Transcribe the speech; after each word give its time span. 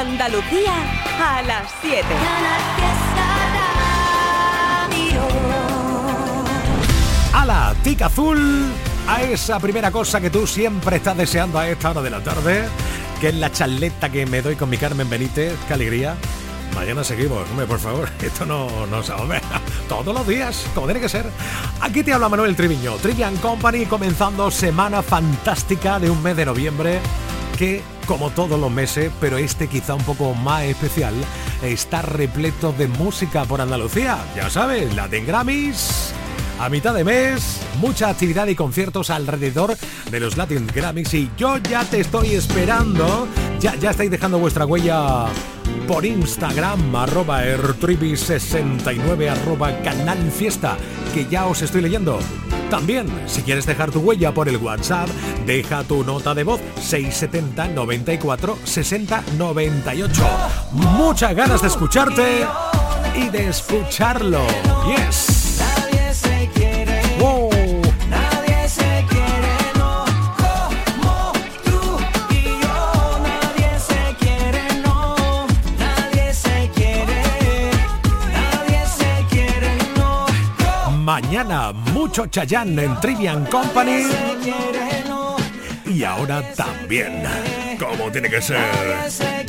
Andalucía 0.00 0.72
a 1.20 1.42
las 1.42 1.70
7. 1.82 2.02
A 7.34 7.44
la 7.44 7.74
tica 7.82 8.06
azul, 8.06 8.64
a 9.06 9.20
esa 9.20 9.60
primera 9.60 9.90
cosa 9.90 10.18
que 10.18 10.30
tú 10.30 10.46
siempre 10.46 10.96
estás 10.96 11.18
deseando 11.18 11.58
a 11.58 11.68
esta 11.68 11.90
hora 11.90 12.00
de 12.00 12.08
la 12.08 12.24
tarde, 12.24 12.66
que 13.20 13.28
es 13.28 13.34
la 13.34 13.52
charleta 13.52 14.08
que 14.08 14.24
me 14.24 14.40
doy 14.40 14.56
con 14.56 14.70
mi 14.70 14.78
Carmen 14.78 15.10
Benítez. 15.10 15.52
Qué 15.68 15.74
alegría. 15.74 16.16
Mañana 16.74 17.04
seguimos, 17.04 17.46
hombre, 17.50 17.66
por 17.66 17.78
favor. 17.78 18.08
Esto 18.22 18.46
no, 18.46 18.86
no 18.86 19.02
se 19.02 19.12
todos 19.86 20.14
los 20.14 20.26
días, 20.26 20.64
como 20.74 20.86
tiene 20.86 21.00
que 21.00 21.10
ser. 21.10 21.26
Aquí 21.82 22.02
te 22.02 22.14
habla 22.14 22.30
Manuel 22.30 22.56
Triviño, 22.56 22.94
Trivian 22.96 23.36
Company, 23.36 23.84
comenzando 23.84 24.50
semana 24.50 25.02
fantástica 25.02 25.98
de 25.98 26.08
un 26.08 26.22
mes 26.22 26.38
de 26.38 26.46
noviembre 26.46 27.00
que, 27.58 27.82
como 28.10 28.30
todos 28.30 28.58
los 28.58 28.72
meses, 28.72 29.12
pero 29.20 29.38
este 29.38 29.68
quizá 29.68 29.94
un 29.94 30.02
poco 30.02 30.34
más 30.34 30.64
especial, 30.64 31.14
está 31.62 32.02
repleto 32.02 32.72
de 32.72 32.88
música 32.88 33.44
por 33.44 33.60
Andalucía. 33.60 34.18
Ya 34.34 34.50
sabes, 34.50 34.92
Latin 34.96 35.24
Grammys. 35.24 36.12
A 36.58 36.68
mitad 36.68 36.92
de 36.92 37.04
mes, 37.04 37.60
mucha 37.78 38.08
actividad 38.08 38.48
y 38.48 38.56
conciertos 38.56 39.10
alrededor 39.10 39.76
de 40.10 40.18
los 40.18 40.36
Latin 40.36 40.66
Grammys 40.66 41.14
y 41.14 41.30
yo 41.38 41.58
ya 41.58 41.84
te 41.84 42.00
estoy 42.00 42.34
esperando. 42.34 43.28
Ya, 43.60 43.76
ya 43.76 43.90
estáis 43.90 44.10
dejando 44.10 44.40
vuestra 44.40 44.66
huella 44.66 45.26
por 45.86 46.04
Instagram, 46.04 46.94
arroba 46.94 47.44
ertribi69, 47.44 49.28
arroba 49.30 49.80
canal 49.82 50.30
fiesta, 50.30 50.76
que 51.14 51.26
ya 51.26 51.46
os 51.46 51.62
estoy 51.62 51.82
leyendo. 51.82 52.18
También, 52.70 53.08
si 53.26 53.42
quieres 53.42 53.66
dejar 53.66 53.90
tu 53.90 53.98
huella 53.98 54.32
por 54.32 54.48
el 54.48 54.56
WhatsApp, 54.56 55.08
deja 55.44 55.82
tu 55.82 56.04
nota 56.04 56.34
de 56.34 56.44
voz 56.44 56.60
670 56.80 57.68
94 57.68 58.58
60 58.62 59.24
98. 59.36 60.22
Muchas 60.72 61.34
ganas 61.34 61.62
de 61.62 61.68
escucharte 61.68 62.46
y 63.16 63.28
de 63.28 63.48
escucharlo. 63.48 64.46
Yes. 64.86 65.39
Mañana 81.22 81.72
mucho 81.92 82.26
Chayán 82.26 82.78
en 82.78 82.98
Trivian 82.98 83.44
Company. 83.46 84.04
Y 85.84 86.02
ahora 86.02 86.42
también, 86.54 87.22
como 87.78 88.10
tiene 88.10 88.30
que 88.30 88.40
ser. 88.40 88.58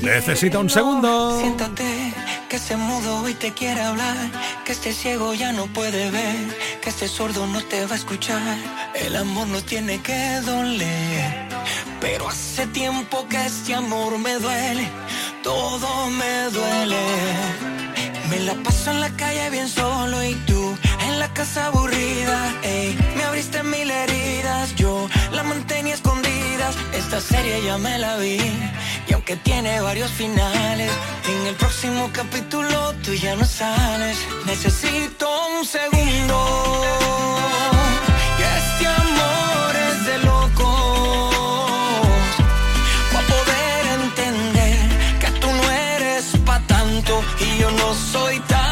Necesito 0.03 0.59
un 0.59 0.69
segundo. 0.69 1.39
Siéntate, 1.39 2.13
que 2.49 2.57
este 2.57 2.75
mudo 2.75 3.27
y 3.29 3.33
te 3.35 3.51
quiere 3.53 3.81
hablar, 3.81 4.17
que 4.65 4.73
este 4.73 4.91
ciego 4.91 5.33
ya 5.33 5.53
no 5.53 5.65
puede 5.67 6.11
ver, 6.11 6.35
que 6.81 6.89
este 6.89 7.07
sordo 7.07 7.47
no 7.47 7.63
te 7.63 7.85
va 7.85 7.93
a 7.93 7.97
escuchar. 7.97 8.41
El 8.93 9.15
amor 9.15 9.47
no 9.47 9.61
tiene 9.63 10.01
que 10.01 10.41
doler, 10.41 11.47
pero 12.01 12.27
hace 12.27 12.67
tiempo 12.67 13.25
que 13.29 13.45
este 13.45 13.73
amor 13.73 14.19
me 14.19 14.33
duele, 14.33 14.89
todo 15.41 16.07
me 16.07 16.49
duele. 16.51 16.97
Me 18.29 18.39
la 18.41 18.55
paso 18.55 18.91
en 18.91 19.01
la 19.01 19.09
calle 19.09 19.49
bien 19.49 19.67
solo 19.67 19.90
casa 21.41 21.65
aburrida, 21.65 22.39
ey. 22.61 22.95
Me 23.17 23.23
abriste 23.23 23.63
mil 23.63 23.89
heridas, 23.89 24.75
yo 24.75 25.09
la 25.31 25.41
mantenía 25.41 25.95
escondidas. 25.95 26.75
Esta 26.93 27.19
serie 27.19 27.63
ya 27.63 27.79
me 27.79 27.97
la 27.97 28.17
vi. 28.17 28.37
Y 29.07 29.13
aunque 29.13 29.35
tiene 29.37 29.81
varios 29.81 30.11
finales, 30.11 30.91
en 31.33 31.47
el 31.47 31.55
próximo 31.55 32.11
capítulo 32.13 32.93
tú 33.03 33.11
ya 33.15 33.35
no 33.35 33.45
sales. 33.45 34.17
Necesito 34.45 35.25
un 35.57 35.65
segundo. 35.65 36.37
Y 38.39 38.41
este 38.59 38.85
amor 39.03 39.71
es 39.87 39.97
de 40.09 40.17
locos. 40.29 41.35
Para 43.13 43.27
poder 43.33 43.81
entender 43.99 44.77
que 45.21 45.29
tú 45.41 45.47
no 45.59 45.71
eres 45.95 46.23
pa' 46.45 46.61
tanto 46.67 47.13
y 47.45 47.61
yo 47.61 47.71
no 47.71 47.95
soy 48.11 48.39
tampoco. 48.41 48.70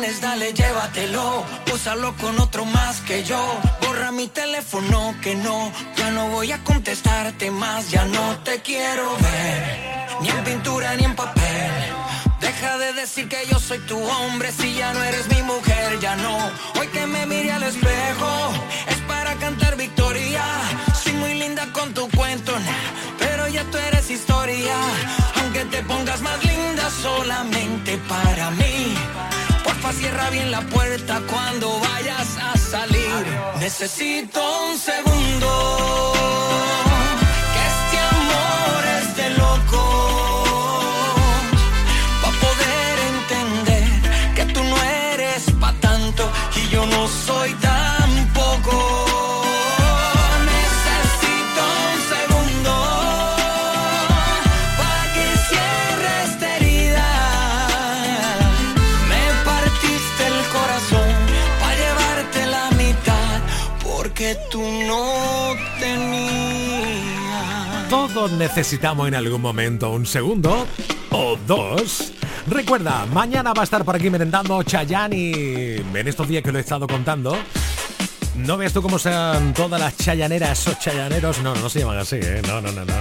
Dale, 0.00 0.52
llévatelo. 0.52 1.44
Úsalo 1.72 2.16
con 2.16 2.38
otro 2.40 2.64
más 2.64 3.00
que 3.02 3.22
yo. 3.22 3.38
Borra 3.82 4.10
mi 4.12 4.28
teléfono 4.28 5.14
que 5.22 5.34
no. 5.34 5.70
Ya 5.96 6.10
no 6.10 6.28
voy 6.28 6.52
a 6.52 6.64
contestarte 6.64 7.50
más. 7.50 7.90
Ya 7.90 8.04
no 8.04 8.38
te 8.38 8.60
quiero 8.62 9.04
ver. 9.18 10.06
Ni 10.22 10.28
en 10.28 10.44
pintura 10.44 10.94
ni 10.96 11.04
en 11.04 11.14
papel. 11.14 11.72
Deja 12.40 12.78
de 12.78 12.92
decir 12.94 13.28
que 13.28 13.46
yo 13.50 13.58
soy 13.58 13.78
tu 13.80 13.98
hombre 14.02 14.50
si 14.52 14.74
ya 14.74 14.92
no 14.94 15.02
eres 15.04 15.28
mi 15.28 15.42
mujer. 15.42 15.98
Ya 16.00 16.16
no. 16.16 16.36
Hoy 16.78 16.86
que 16.88 17.06
me 17.06 17.26
mire 17.26 17.52
al 17.52 17.62
espejo 17.62 18.30
es 18.88 18.98
para 19.06 19.34
cantar 19.34 19.76
victoria. 19.76 20.44
Soy 21.02 21.12
muy 21.12 21.34
linda 21.34 21.70
con 21.72 21.92
tu 21.92 22.08
cuento, 22.10 22.52
pero 23.18 23.48
ya 23.48 23.64
tú 23.64 23.76
eres 23.76 24.10
historia. 24.10 24.76
Aunque 25.36 25.64
te 25.66 25.82
pongas 25.82 26.20
más 26.22 26.42
linda 26.42 26.90
solamente 27.02 27.98
para 28.08 28.50
mí. 28.52 28.96
Cierra 30.00 30.30
bien 30.30 30.50
la 30.50 30.62
puerta 30.62 31.20
cuando 31.28 31.78
vayas 31.80 32.36
a 32.38 32.56
salir. 32.56 33.26
Necesito 33.58 34.40
un 34.70 34.78
segundo. 34.78 36.12
Porque 64.20 64.36
tú 64.50 64.60
no 64.60 65.56
tenías. 65.78 67.08
Todos 67.88 68.30
necesitamos 68.32 69.08
en 69.08 69.14
algún 69.14 69.40
momento 69.40 69.90
un 69.92 70.04
segundo 70.04 70.66
o 71.10 71.38
dos. 71.46 72.12
Recuerda, 72.46 73.06
mañana 73.06 73.54
va 73.54 73.62
a 73.62 73.64
estar 73.64 73.82
por 73.82 73.96
aquí 73.96 74.10
merendando 74.10 74.62
Chayanne 74.62 75.16
y 75.16 75.82
en 75.94 76.06
estos 76.08 76.28
días 76.28 76.42
que 76.42 76.52
lo 76.52 76.58
he 76.58 76.60
estado 76.60 76.86
contando. 76.86 77.34
No 78.36 78.58
ves 78.58 78.74
tú 78.74 78.82
cómo 78.82 78.98
sean 78.98 79.54
todas 79.54 79.80
las 79.80 79.96
chayaneras 79.96 80.68
o 80.68 80.74
chayaneros. 80.74 81.40
No, 81.40 81.54
no, 81.54 81.62
no 81.62 81.70
se 81.70 81.80
llaman 81.80 81.98
así, 81.98 82.16
¿eh? 82.16 82.42
No, 82.46 82.60
no, 82.60 82.72
no, 82.72 82.84
no. 82.84 82.94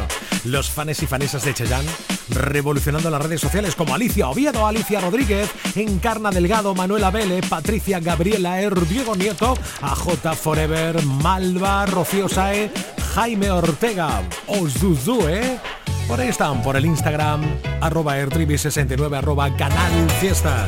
Los 0.46 0.70
fanes 0.70 1.04
y 1.04 1.08
fanesas 1.08 1.44
de 1.44 1.54
Chayanne 1.54 1.90
revolucionando 2.30 3.10
las 3.10 3.22
redes 3.22 3.42
sociales 3.42 3.76
como 3.76 3.94
Alicia 3.94 4.30
Oviedo, 4.30 4.66
Alicia 4.66 5.02
Rodríguez, 5.02 5.50
Encarna 5.76 6.32
Delgado, 6.32 6.76
Manuela 6.76 7.12
Vélez, 7.12 7.46
Patricia 7.48 8.00
Gabriela 8.00 8.62
Er, 8.62 8.88
Diego 8.88 9.16
Nieto, 9.16 9.58
AJ 9.82 10.36
Forever, 10.36 11.04
Malva, 11.04 11.86
Rocío 11.86 12.30
Sae, 12.30 12.72
Jaime 13.16 13.52
Ortega, 13.52 14.22
Ozuzu, 14.48 15.28
¿eh? 15.28 15.60
Por 16.08 16.20
ahí 16.20 16.30
están, 16.30 16.64
por 16.64 16.76
el 16.76 16.86
Instagram, 16.86 17.42
arroba 17.82 18.18
ertribi69, 18.18 19.18
arroba 19.18 19.56
canal 19.56 20.10
fiesta. 20.20 20.68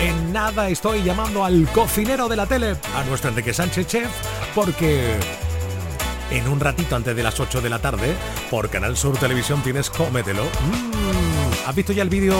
En 0.00 0.32
nada 0.32 0.68
estoy 0.68 1.02
llamando 1.02 1.44
al 1.44 1.68
cocinero 1.72 2.26
de 2.28 2.36
la 2.36 2.46
tele, 2.46 2.74
a 2.96 3.04
nuestro 3.04 3.30
Enrique 3.30 3.52
Sánchez 3.52 3.86
Chef, 3.86 4.10
porque 4.54 5.14
en 6.30 6.48
un 6.48 6.60
ratito 6.60 6.96
antes 6.96 7.14
de 7.14 7.22
las 7.22 7.38
8 7.38 7.60
de 7.60 7.70
la 7.70 7.78
tarde, 7.78 8.14
por 8.50 8.68
Canal 8.68 8.96
Sur 8.96 9.16
Televisión 9.18 9.62
tienes 9.62 9.90
Cómetelo. 9.90 10.44
Mm, 10.44 11.68
¿Has 11.68 11.74
visto 11.74 11.92
ya 11.92 12.02
el 12.02 12.08
vídeo? 12.08 12.36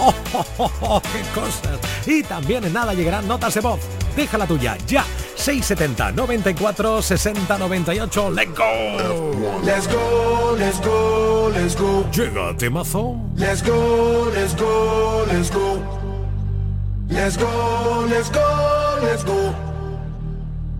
Oh, 0.00 0.14
oh, 0.58 0.70
oh, 0.80 1.02
¡Qué 1.02 1.22
cosas! 1.34 1.78
Y 2.06 2.22
también 2.22 2.64
en 2.64 2.72
nada 2.72 2.94
llegarán 2.94 3.26
notas 3.26 3.54
de 3.54 3.60
voz. 3.60 3.80
Deja 4.14 4.38
la 4.38 4.46
tuya, 4.46 4.76
ya. 4.86 5.04
670 5.34 6.12
94 6.12 7.02
60 7.02 7.58
98. 7.58 8.30
¡Let's 8.30 8.54
go! 8.54 9.58
Let's 9.64 9.88
go, 9.88 10.56
let's 10.58 10.80
go, 10.80 11.50
let's 11.54 11.76
go. 11.76 12.04
Llega 12.12 12.56
temazo. 12.56 13.16
Let's 13.36 13.62
go, 13.62 14.30
let's 14.34 14.54
go, 14.54 15.24
let's 15.26 15.50
go. 15.50 15.82
Let's 17.08 17.36
go, 17.36 18.06
let's 18.08 18.30
go, 18.30 18.98
let's 19.02 19.24
go. 19.24 19.67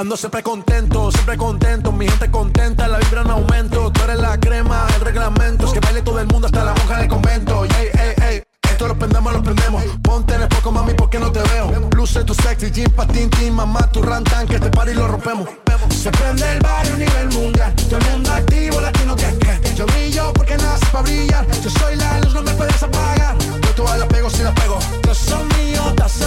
Ando 0.00 0.16
siempre 0.16 0.42
contento, 0.42 1.12
siempre 1.12 1.36
contento, 1.36 1.92
mi 1.92 2.08
gente 2.08 2.30
contenta, 2.30 2.88
la 2.88 2.96
vibra 3.00 3.20
en 3.20 3.30
aumento, 3.32 3.92
tú 3.92 4.02
eres 4.04 4.18
la 4.18 4.40
crema, 4.40 4.86
el 4.94 5.02
reglamento, 5.02 5.66
es 5.66 5.72
que 5.74 5.80
baile 5.80 6.00
todo 6.00 6.18
el 6.18 6.26
mundo 6.26 6.46
hasta 6.46 6.64
la 6.64 6.72
monja 6.72 7.00
del 7.00 7.08
convento, 7.08 7.66
ey, 7.66 7.90
ey, 7.92 8.14
ey, 8.26 8.42
esto 8.62 8.88
lo 8.88 8.98
prendemos, 8.98 9.30
lo 9.30 9.42
prendemos, 9.42 9.84
ponte 10.02 10.36
en 10.36 10.40
el 10.40 10.48
poco 10.48 10.72
mami 10.72 10.94
porque 10.94 11.18
no 11.18 11.30
te 11.30 11.40
veo, 11.40 11.90
luce 11.94 12.24
tu 12.24 12.32
sexy, 12.32 12.70
jean 12.70 12.90
patin, 12.92 13.28
tin, 13.28 13.52
mamá, 13.52 13.92
tu 13.92 14.00
rantan, 14.00 14.46
que 14.46 14.54
este 14.54 14.70
party 14.70 14.94
lo 14.94 15.06
rompemos, 15.06 15.46
se 15.90 16.10
prende 16.10 16.50
el 16.50 16.60
barrio 16.60 16.94
a 16.94 16.96
nivel 16.96 17.28
mundial, 17.32 17.74
todo 17.74 17.98
el 17.98 18.10
mundo 18.12 18.32
activo, 18.32 18.80
latino 18.80 19.14
que 19.16 19.38
que, 19.38 19.74
yo 19.74 19.84
brillo 19.84 20.32
porque 20.32 20.56
nace 20.56 20.86
para 20.86 21.04
brillar, 21.04 21.46
yo 21.62 21.68
soy 21.68 21.96
la 21.96 22.20
luz, 22.20 22.32
no 22.32 22.40
me 22.40 22.52
puedes 22.52 22.82
apagar, 22.82 23.36
yo 23.38 23.74
todas 23.74 23.98
la 23.98 24.08
pego 24.08 24.30
si 24.30 24.42
la 24.44 24.54
pego, 24.54 24.78
yo 25.06 25.14
soy 25.14 25.44
mío, 25.58 25.82
estás 25.90 26.22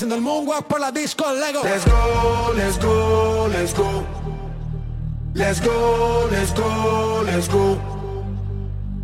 haciendo 0.00 0.14
el 0.14 0.22
moonwalk 0.22 0.66
por 0.66 0.80
la 0.80 0.90
disco 0.90 1.30
Lego. 1.30 1.60
Let's 1.62 1.84
go, 1.84 2.54
let's 2.56 2.78
go, 2.78 3.48
let's 3.52 3.74
go. 3.74 4.02
Let's 5.34 5.60
go, 5.60 6.26
let's 6.30 6.54
go, 6.54 7.22
let's 7.26 7.48
go. 7.48 7.78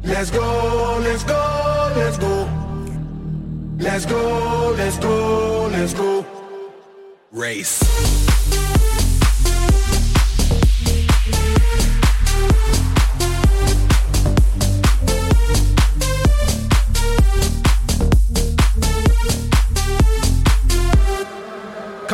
Let's 0.03 0.31
go, 0.31 0.99
let's 1.03 1.25
go, 1.25 1.93
let's 1.97 2.19
go. 2.19 2.49
Let's 3.79 4.07
go, 4.07 4.75
let's 4.79 4.99
go, 4.99 5.69
let's 5.71 5.93
go. 5.93 6.25
Race. 7.31 8.76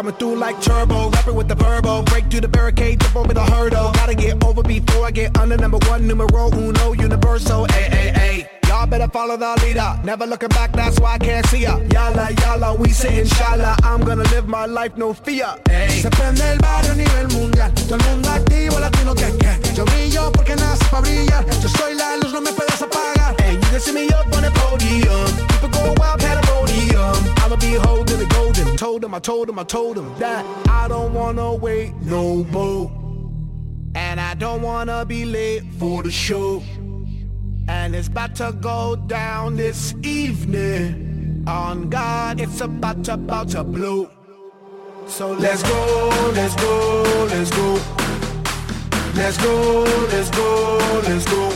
Coming 0.02 0.16
through 0.16 0.34
like 0.34 0.60
turbo, 0.60 1.10
rapping 1.10 1.36
with 1.36 1.46
the 1.46 1.54
verbo. 1.54 2.02
Break 2.02 2.28
through 2.28 2.40
the 2.40 2.48
barricade, 2.48 2.98
jump 2.98 3.14
over 3.14 3.32
the 3.32 3.44
hurdle. 3.44 3.92
Gotta 3.92 4.16
get 4.16 4.42
over 4.44 4.60
before 4.60 5.06
I 5.06 5.12
get 5.12 5.38
under 5.38 5.56
number 5.56 5.78
one, 5.86 6.08
numero 6.08 6.50
uno, 6.50 6.92
universal. 6.92 7.66
Ay, 7.70 7.86
ay, 7.92 8.12
ay. 8.16 8.50
Y'all 8.66 8.84
better 8.84 9.06
follow 9.06 9.36
the 9.36 9.54
leader. 9.62 9.96
Never 10.02 10.26
looking 10.26 10.48
back, 10.48 10.72
that's 10.72 10.98
why 10.98 11.14
I 11.14 11.18
can't 11.18 11.46
see 11.46 11.62
ya. 11.62 11.78
Yala, 11.94 12.34
yala, 12.34 12.76
we 12.76 12.88
say 12.88 13.20
inshallah. 13.20 13.76
I'm 13.84 14.00
gonna 14.00 14.24
live 14.34 14.48
my 14.48 14.66
life, 14.66 14.96
no 14.96 15.12
fear. 15.12 15.54
Ay. 15.70 16.00
Se 16.02 16.10
prende 16.10 16.50
el 16.50 16.58
barrio 16.58 16.90
a 16.90 16.96
nivel 16.96 17.28
mundial. 17.28 17.72
Todo 17.86 17.94
el 17.94 18.02
mundo 18.02 18.28
activo, 18.28 18.80
latino 18.80 19.14
que 19.14 19.30
que. 19.38 19.74
Yo 19.76 19.84
brillo 19.84 20.32
porque 20.32 20.56
nace 20.56 20.84
para 20.86 21.02
brillar. 21.02 21.46
Yo 21.62 21.68
soy 21.68 21.94
la 21.94 22.16
luz, 22.16 22.32
no 22.32 22.40
me 22.40 22.50
puedes 22.50 22.82
apagar. 22.82 23.36
Hey, 23.38 23.54
you 23.54 23.70
can 23.70 23.80
see 23.80 23.92
me 23.92 24.08
up 24.08 24.26
on 24.34 24.42
the 24.42 24.50
podium. 24.50 25.30
People 25.46 25.68
go 25.68 25.94
wild, 25.96 26.18
pandemonium. 26.18 27.14
I'ma 27.44 27.54
be 27.54 27.76
holding 27.76 28.18
the. 28.18 28.31
Told 28.82 29.04
him, 29.04 29.14
I 29.14 29.20
told 29.20 29.48
him, 29.48 29.60
I 29.60 29.62
told 29.62 29.96
him 29.96 30.12
that 30.18 30.44
I 30.68 30.88
don't 30.88 31.14
wanna 31.14 31.54
wait 31.54 31.94
no 32.02 32.42
more. 32.42 32.90
And 33.94 34.20
I 34.20 34.34
don't 34.34 34.60
wanna 34.60 35.04
be 35.04 35.24
late 35.24 35.62
for 35.78 36.02
the 36.02 36.10
show. 36.10 36.60
And 37.68 37.94
it's 37.94 38.08
about 38.08 38.34
to 38.42 38.52
go 38.60 38.96
down 38.96 39.54
this 39.54 39.94
evening. 40.02 41.44
On 41.46 41.90
God, 41.90 42.40
it's 42.40 42.60
about 42.60 43.04
to, 43.04 43.14
about 43.14 43.50
to 43.50 43.62
blow. 43.62 44.10
So 45.06 45.30
let's 45.30 45.62
go, 45.62 46.32
let's 46.34 46.56
go. 46.56 47.02
Let's 47.30 47.50
go, 47.52 47.74
let's 49.14 49.36
go, 49.38 49.38
let's 49.38 49.38
go. 49.38 49.38
Let's 49.38 49.38
go, 49.38 49.86
let's 50.08 50.30
go, 50.30 50.80
let's 51.06 51.24
go. 51.24 51.52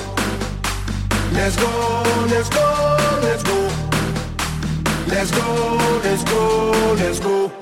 Let's 3.18 3.42
go, 3.42 3.70
let's 5.08 5.30
go, 5.32 6.00
let's 6.04 6.22
go. 6.22 6.55
Let's 6.96 7.20
go, 7.20 7.52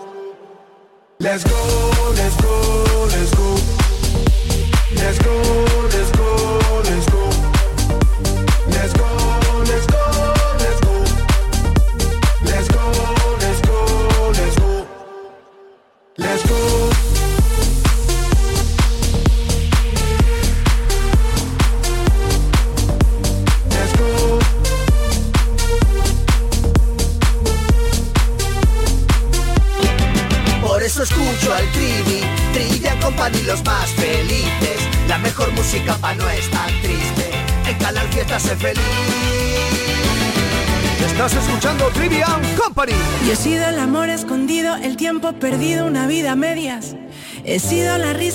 let's 1.18 1.42
go, 1.42 1.93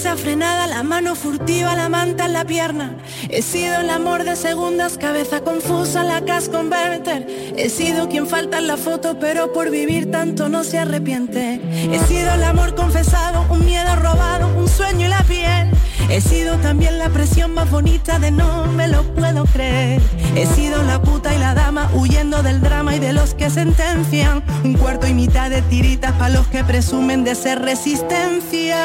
la 0.03 0.83
mano 0.83 1.13
furtiva, 1.13 1.75
la 1.75 1.89
manta 1.89 2.25
en 2.25 2.33
la 2.33 2.45
pierna. 2.45 2.95
He 3.29 3.41
sido 3.41 3.79
el 3.81 3.89
amor 3.89 4.23
de 4.23 4.37
segundas, 4.37 4.97
cabeza 4.97 5.41
confusa, 5.41 6.03
la 6.03 6.21
cas 6.21 6.47
converter. 6.47 7.27
He 7.57 7.69
sido 7.69 8.07
quien 8.07 8.25
falta 8.25 8.59
en 8.59 8.67
la 8.67 8.77
foto, 8.77 9.19
pero 9.19 9.51
por 9.51 9.69
vivir 9.69 10.09
tanto 10.09 10.47
no 10.47 10.63
se 10.63 10.79
arrepiente. 10.79 11.59
He 11.91 11.99
sido 12.07 12.33
el 12.33 12.43
amor 12.43 12.75
confesado, 12.75 13.45
un 13.49 13.65
miedo 13.65 13.93
robado, 13.97 14.47
un 14.57 14.69
sueño 14.69 15.07
y 15.07 15.09
la 15.09 15.23
piel. 15.23 15.69
He 16.09 16.21
sido 16.21 16.55
también 16.57 16.97
la 16.97 17.09
presión 17.09 17.53
más 17.53 17.69
bonita 17.69 18.19
de 18.19 18.31
no 18.31 18.65
me 18.67 18.87
lo 18.87 19.03
puedo 19.15 19.43
creer. 19.45 20.01
He 20.35 20.45
sido 20.45 20.81
la 20.83 21.01
puta 21.01 21.35
y 21.35 21.39
la 21.39 21.53
dama 21.53 21.89
huyendo 21.93 22.41
del 22.41 22.61
drama 22.61 22.95
y 22.95 22.99
de 22.99 23.11
los 23.11 23.33
que 23.33 23.49
sentencian. 23.49 24.43
Un 24.63 24.75
cuarto 24.75 25.07
y 25.07 25.13
mitad 25.13 25.49
de 25.49 25.61
tiritas 25.63 26.13
para 26.13 26.29
los 26.29 26.47
que 26.47 26.63
presumen 26.63 27.23
de 27.23 27.35
ser 27.35 27.61
resistencia. 27.61 28.77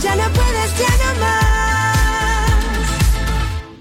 Ya 0.00 0.16
no 0.16 0.24
puedes, 0.32 0.78
ya 0.78 0.90
no 1.04 1.20
más. 1.20 1.52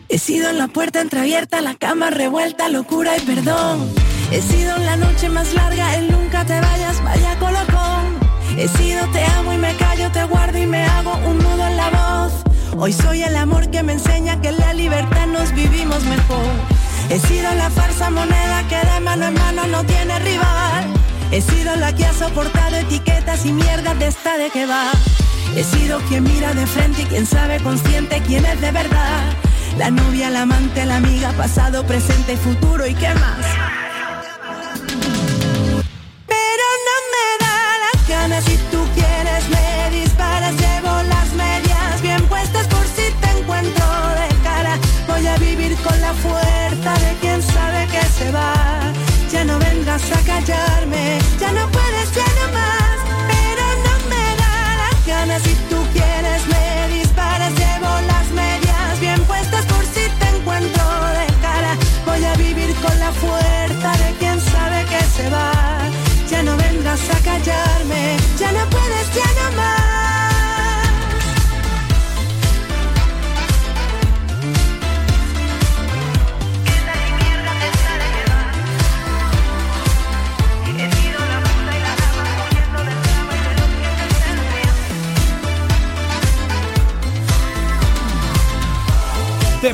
He 0.09 0.17
sido 0.17 0.49
en 0.49 0.57
la 0.57 0.67
puerta 0.67 0.99
entreabierta, 1.01 1.61
la 1.61 1.75
cama 1.75 2.09
revuelta, 2.09 2.67
locura 2.69 3.17
y 3.17 3.21
perdón. 3.21 3.89
He 4.31 4.41
sido 4.41 4.75
en 4.75 4.85
la 4.85 4.97
noche 4.97 5.29
más 5.29 5.53
larga, 5.53 5.95
el 5.95 6.11
nunca 6.11 6.45
te 6.45 6.59
vayas, 6.59 7.03
vaya 7.03 7.37
colocón. 7.39 8.19
He 8.57 8.67
sido 8.67 9.07
te 9.13 9.23
amo 9.23 9.53
y 9.53 9.57
me 9.57 9.73
callo, 9.77 10.11
te 10.11 10.23
guardo 10.25 10.57
y 10.57 10.65
me 10.65 10.83
hago 10.83 11.13
un 11.25 11.37
nudo 11.37 11.65
en 11.67 11.77
la 11.77 11.89
voz. 11.89 12.33
Hoy 12.77 12.93
soy 12.93 13.23
el 13.23 13.35
amor 13.35 13.69
que 13.69 13.83
me 13.83 13.93
enseña 13.93 14.41
que 14.41 14.49
en 14.49 14.57
la 14.57 14.73
libertad 14.73 15.27
nos 15.27 15.53
vivimos 15.53 16.03
mejor. 16.03 16.51
He 17.09 17.19
sido 17.19 17.53
la 17.55 17.69
farsa 17.69 18.09
moneda 18.09 18.65
que 18.67 18.77
de 18.77 18.99
mano 19.01 19.27
en 19.27 19.33
mano 19.33 19.67
no 19.67 19.83
tiene 19.85 20.19
rival. 20.19 20.93
He 21.31 21.41
sido 21.41 21.75
la 21.75 21.95
que 21.95 22.05
ha 22.05 22.13
soportado 22.13 22.75
etiquetas 22.77 23.45
y 23.45 23.53
mierdas 23.53 23.97
de 23.99 24.07
esta 24.07 24.37
de 24.37 24.49
que 24.49 24.65
va. 24.65 24.91
He 25.55 25.63
sido 25.63 25.99
quien 26.07 26.23
mira 26.23 26.53
de 26.53 26.65
frente 26.65 27.01
y 27.01 27.05
quien 27.05 27.25
sabe 27.25 27.59
consciente 27.59 28.21
quién 28.25 28.45
es 28.45 28.61
de 28.61 28.71
verdad. 28.71 29.33
La 29.77 29.91
novia, 29.91 30.29
la 30.29 30.43
amante, 30.43 30.85
la 30.85 30.97
amiga, 30.97 31.31
pasado, 31.33 31.85
presente 31.85 32.37
futuro 32.37 32.87
y 32.87 32.93
qué 32.95 33.13
más. 33.15 33.45
Pero 36.27 36.65
no 36.87 36.97
me 37.13 37.27
da 37.45 37.57
las 37.83 38.07
ganas 38.07 38.43
si 38.45 38.55
tú 38.71 38.79
quieres 38.95 39.49
me 39.49 39.99
disparas, 39.99 40.53
llevo 40.55 41.03
las 41.09 41.33
medias 41.33 42.01
bien 42.01 42.21
puestas 42.27 42.65
por 42.67 42.85
si 42.85 43.11
te 43.19 43.39
encuentro 43.39 43.85
de 44.19 44.35
cara. 44.43 44.77
Voy 45.07 45.27
a 45.27 45.37
vivir 45.37 45.75
con 45.77 45.99
la 45.99 46.13
fuerza 46.13 46.93
de 47.05 47.15
quien 47.19 47.41
sabe 47.41 47.87
que 47.87 48.01
se 48.17 48.31
va. 48.31 48.53
Ya 49.31 49.43
no 49.43 49.59
vengas 49.59 50.03
a 50.11 50.19
callarme, 50.25 51.19
ya 51.39 51.51
no 51.51 51.67
puedes, 51.69 51.80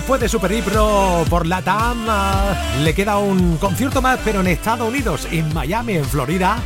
Después 0.08 0.22
de 0.22 0.30
Super 0.30 0.54
Hipro 0.54 1.26
por 1.30 1.46
la 1.46 1.62
TAM, 1.62 2.08
le 2.82 2.96
queda 2.96 3.18
un 3.18 3.58
concierto 3.58 4.02
más, 4.02 4.18
pero 4.24 4.40
en 4.40 4.48
Estados 4.48 4.88
Unidos, 4.88 5.28
en 5.32 5.54
Miami, 5.54 5.96
en 5.96 6.06
Florida. 6.06 6.60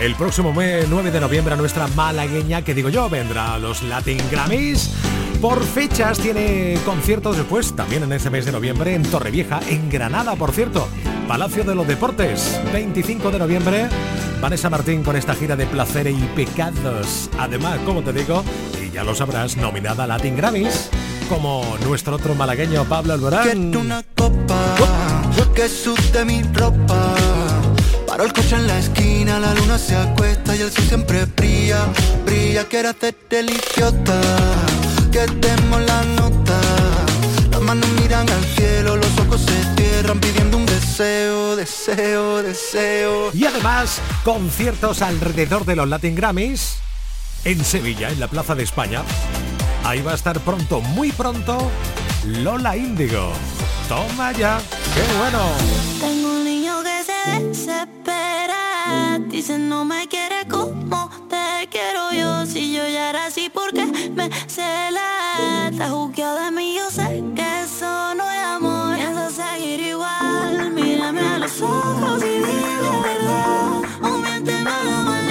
El 0.00 0.14
próximo 0.14 0.54
mes, 0.54 0.86
9 0.88 1.10
de 1.10 1.20
noviembre, 1.20 1.52
a 1.52 1.58
nuestra 1.58 1.86
malagueña, 1.88 2.62
que 2.62 2.72
digo 2.72 2.88
yo, 2.88 3.10
vendrá 3.10 3.52
a 3.52 3.58
los 3.58 3.82
Latin 3.82 4.16
Grammys. 4.30 4.88
Por 5.42 5.62
fechas 5.62 6.18
tiene 6.18 6.78
conciertos 6.86 7.36
después, 7.36 7.76
también 7.76 8.04
en 8.04 8.12
ese 8.14 8.30
mes 8.30 8.46
de 8.46 8.52
noviembre, 8.52 8.94
en 8.94 9.02
Torrevieja, 9.02 9.60
en 9.68 9.90
Granada, 9.90 10.34
por 10.36 10.52
cierto. 10.52 10.88
Palacio 11.28 11.64
de 11.64 11.74
los 11.74 11.86
Deportes, 11.86 12.58
25 12.72 13.30
de 13.32 13.38
noviembre. 13.38 13.88
Vanessa 14.40 14.70
Martín 14.70 15.02
con 15.02 15.14
esta 15.14 15.34
gira 15.34 15.56
de 15.56 15.66
placer 15.66 16.06
y 16.06 16.14
pecados. 16.34 17.28
Además, 17.38 17.80
como 17.84 18.00
te 18.00 18.14
digo, 18.14 18.42
y 18.82 18.90
ya 18.90 19.04
lo 19.04 19.14
sabrás, 19.14 19.58
nominada 19.58 20.04
a 20.04 20.06
Latin 20.06 20.38
Grammys 20.38 20.88
como 21.32 21.64
nuestro 21.86 22.16
otro 22.16 22.34
malagueño 22.34 22.84
Pablo 22.84 23.14
Alborán. 23.14 23.44
Quiero 23.44 23.80
una 23.80 24.02
copa 24.14 25.22
que 25.54 25.66
sude 25.66 26.24
mi 26.26 26.42
ropa. 26.42 27.14
Paro 28.06 28.24
el 28.24 28.32
coche 28.34 28.56
en 28.56 28.66
la 28.66 28.78
esquina, 28.78 29.38
la 29.38 29.54
luna 29.54 29.78
se 29.78 29.96
acuesta 29.96 30.54
y 30.54 30.60
el 30.60 30.70
sol 30.70 30.84
siempre 30.84 31.24
brilla, 31.24 31.86
brilla. 32.26 32.64
Quiero 32.68 32.90
hacerte 32.90 33.40
el 33.40 33.50
idiota, 33.50 34.20
que 35.10 35.20
demos 35.26 35.80
la 35.80 36.02
nota. 36.20 36.60
Las 37.50 37.60
manos 37.62 37.88
miran 38.00 38.28
al 38.28 38.44
cielo, 38.44 38.96
los 38.98 39.18
ojos 39.18 39.40
se 39.40 39.74
cierran 39.76 40.20
pidiendo 40.20 40.58
un 40.58 40.66
deseo, 40.66 41.56
deseo, 41.56 42.42
deseo. 42.42 43.30
Y 43.32 43.46
además, 43.46 44.02
conciertos 44.22 45.00
alrededor 45.00 45.64
de 45.64 45.76
los 45.76 45.88
Latin 45.88 46.14
Grammys 46.14 46.76
en 47.44 47.64
Sevilla, 47.64 48.10
en 48.10 48.20
la 48.20 48.28
Plaza 48.28 48.54
de 48.54 48.64
España. 48.64 49.02
Ahí 49.84 50.00
va 50.00 50.12
a 50.12 50.14
estar 50.14 50.38
pronto, 50.40 50.80
muy 50.80 51.10
pronto, 51.12 51.70
Lola 52.24 52.76
Índigo. 52.76 53.32
Toma 53.88 54.32
ya, 54.32 54.60
qué 54.94 55.18
bueno. 55.18 55.40
Tengo 56.00 56.32
un 56.32 56.44
niño 56.44 56.82
que 56.82 57.02
se 57.04 57.40
desespera. 57.40 59.18
Dice 59.28 59.58
no 59.58 59.84
me 59.84 60.06
quiere 60.08 60.46
como 60.48 61.10
te 61.28 61.68
quiero 61.68 62.12
yo. 62.12 62.46
Si 62.46 62.72
yo 62.72 62.86
ya 62.86 63.10
era 63.10 63.26
así, 63.26 63.50
porque 63.52 63.84
me 63.84 64.30
cela? 64.46 65.68
Está 65.70 65.90
juzgado 65.90 66.44
de 66.44 66.50
mí, 66.52 66.76
yo 66.76 66.90
sé 66.90 67.22
que 67.34 67.62
eso 67.62 68.14
no 68.14 68.30
es 68.30 68.44
amor. 68.44 68.96
Pienso 68.96 69.30
seguir 69.30 69.80
igual. 69.80 70.70
Mírame 70.72 71.20
a 71.20 71.38
los 71.38 71.60
ojos 71.60 72.22
y 72.22 72.38
dime 72.38 73.00
verdad. 73.02 73.82
O 74.02 74.18
miénteme 74.18 74.70
a 74.70 75.21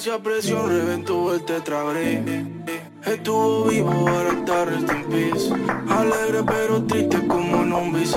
Demasiada 0.00 0.22
presión 0.22 0.66
reventó 0.66 1.34
el 1.34 1.44
tetrabric. 1.44 2.22
Estuvo 3.04 3.64
vivo, 3.64 3.90
ahora 3.90 4.30
está 4.30 4.64
rest 4.64 4.88
peace. 5.10 5.52
Alegre 5.90 6.42
pero 6.42 6.82
triste 6.84 7.26
como 7.26 7.62
en 7.62 7.72
un 7.74 7.92
vis 7.92 8.16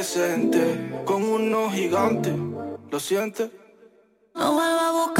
cartel 0.00 0.04
fluorescente. 0.04 1.02
Con 1.04 1.22
unos 1.24 1.72
gigantes, 1.72 2.34
¿lo 2.90 3.00
sientes? 3.00 3.50
No 4.34 4.52
vuelva 4.52 4.92
buscando 4.92 5.19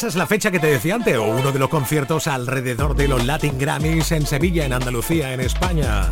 esa 0.00 0.08
es 0.08 0.16
la 0.16 0.26
fecha 0.26 0.50
que 0.50 0.58
te 0.58 0.68
decía 0.68 0.94
antes, 0.94 1.14
o 1.18 1.24
uno 1.24 1.52
de 1.52 1.58
los 1.58 1.68
conciertos 1.68 2.26
alrededor 2.26 2.96
de 2.96 3.06
los 3.06 3.26
Latin 3.26 3.58
Grammys 3.58 4.12
en 4.12 4.24
Sevilla, 4.24 4.64
en 4.64 4.72
Andalucía, 4.72 5.34
en 5.34 5.40
España. 5.40 6.10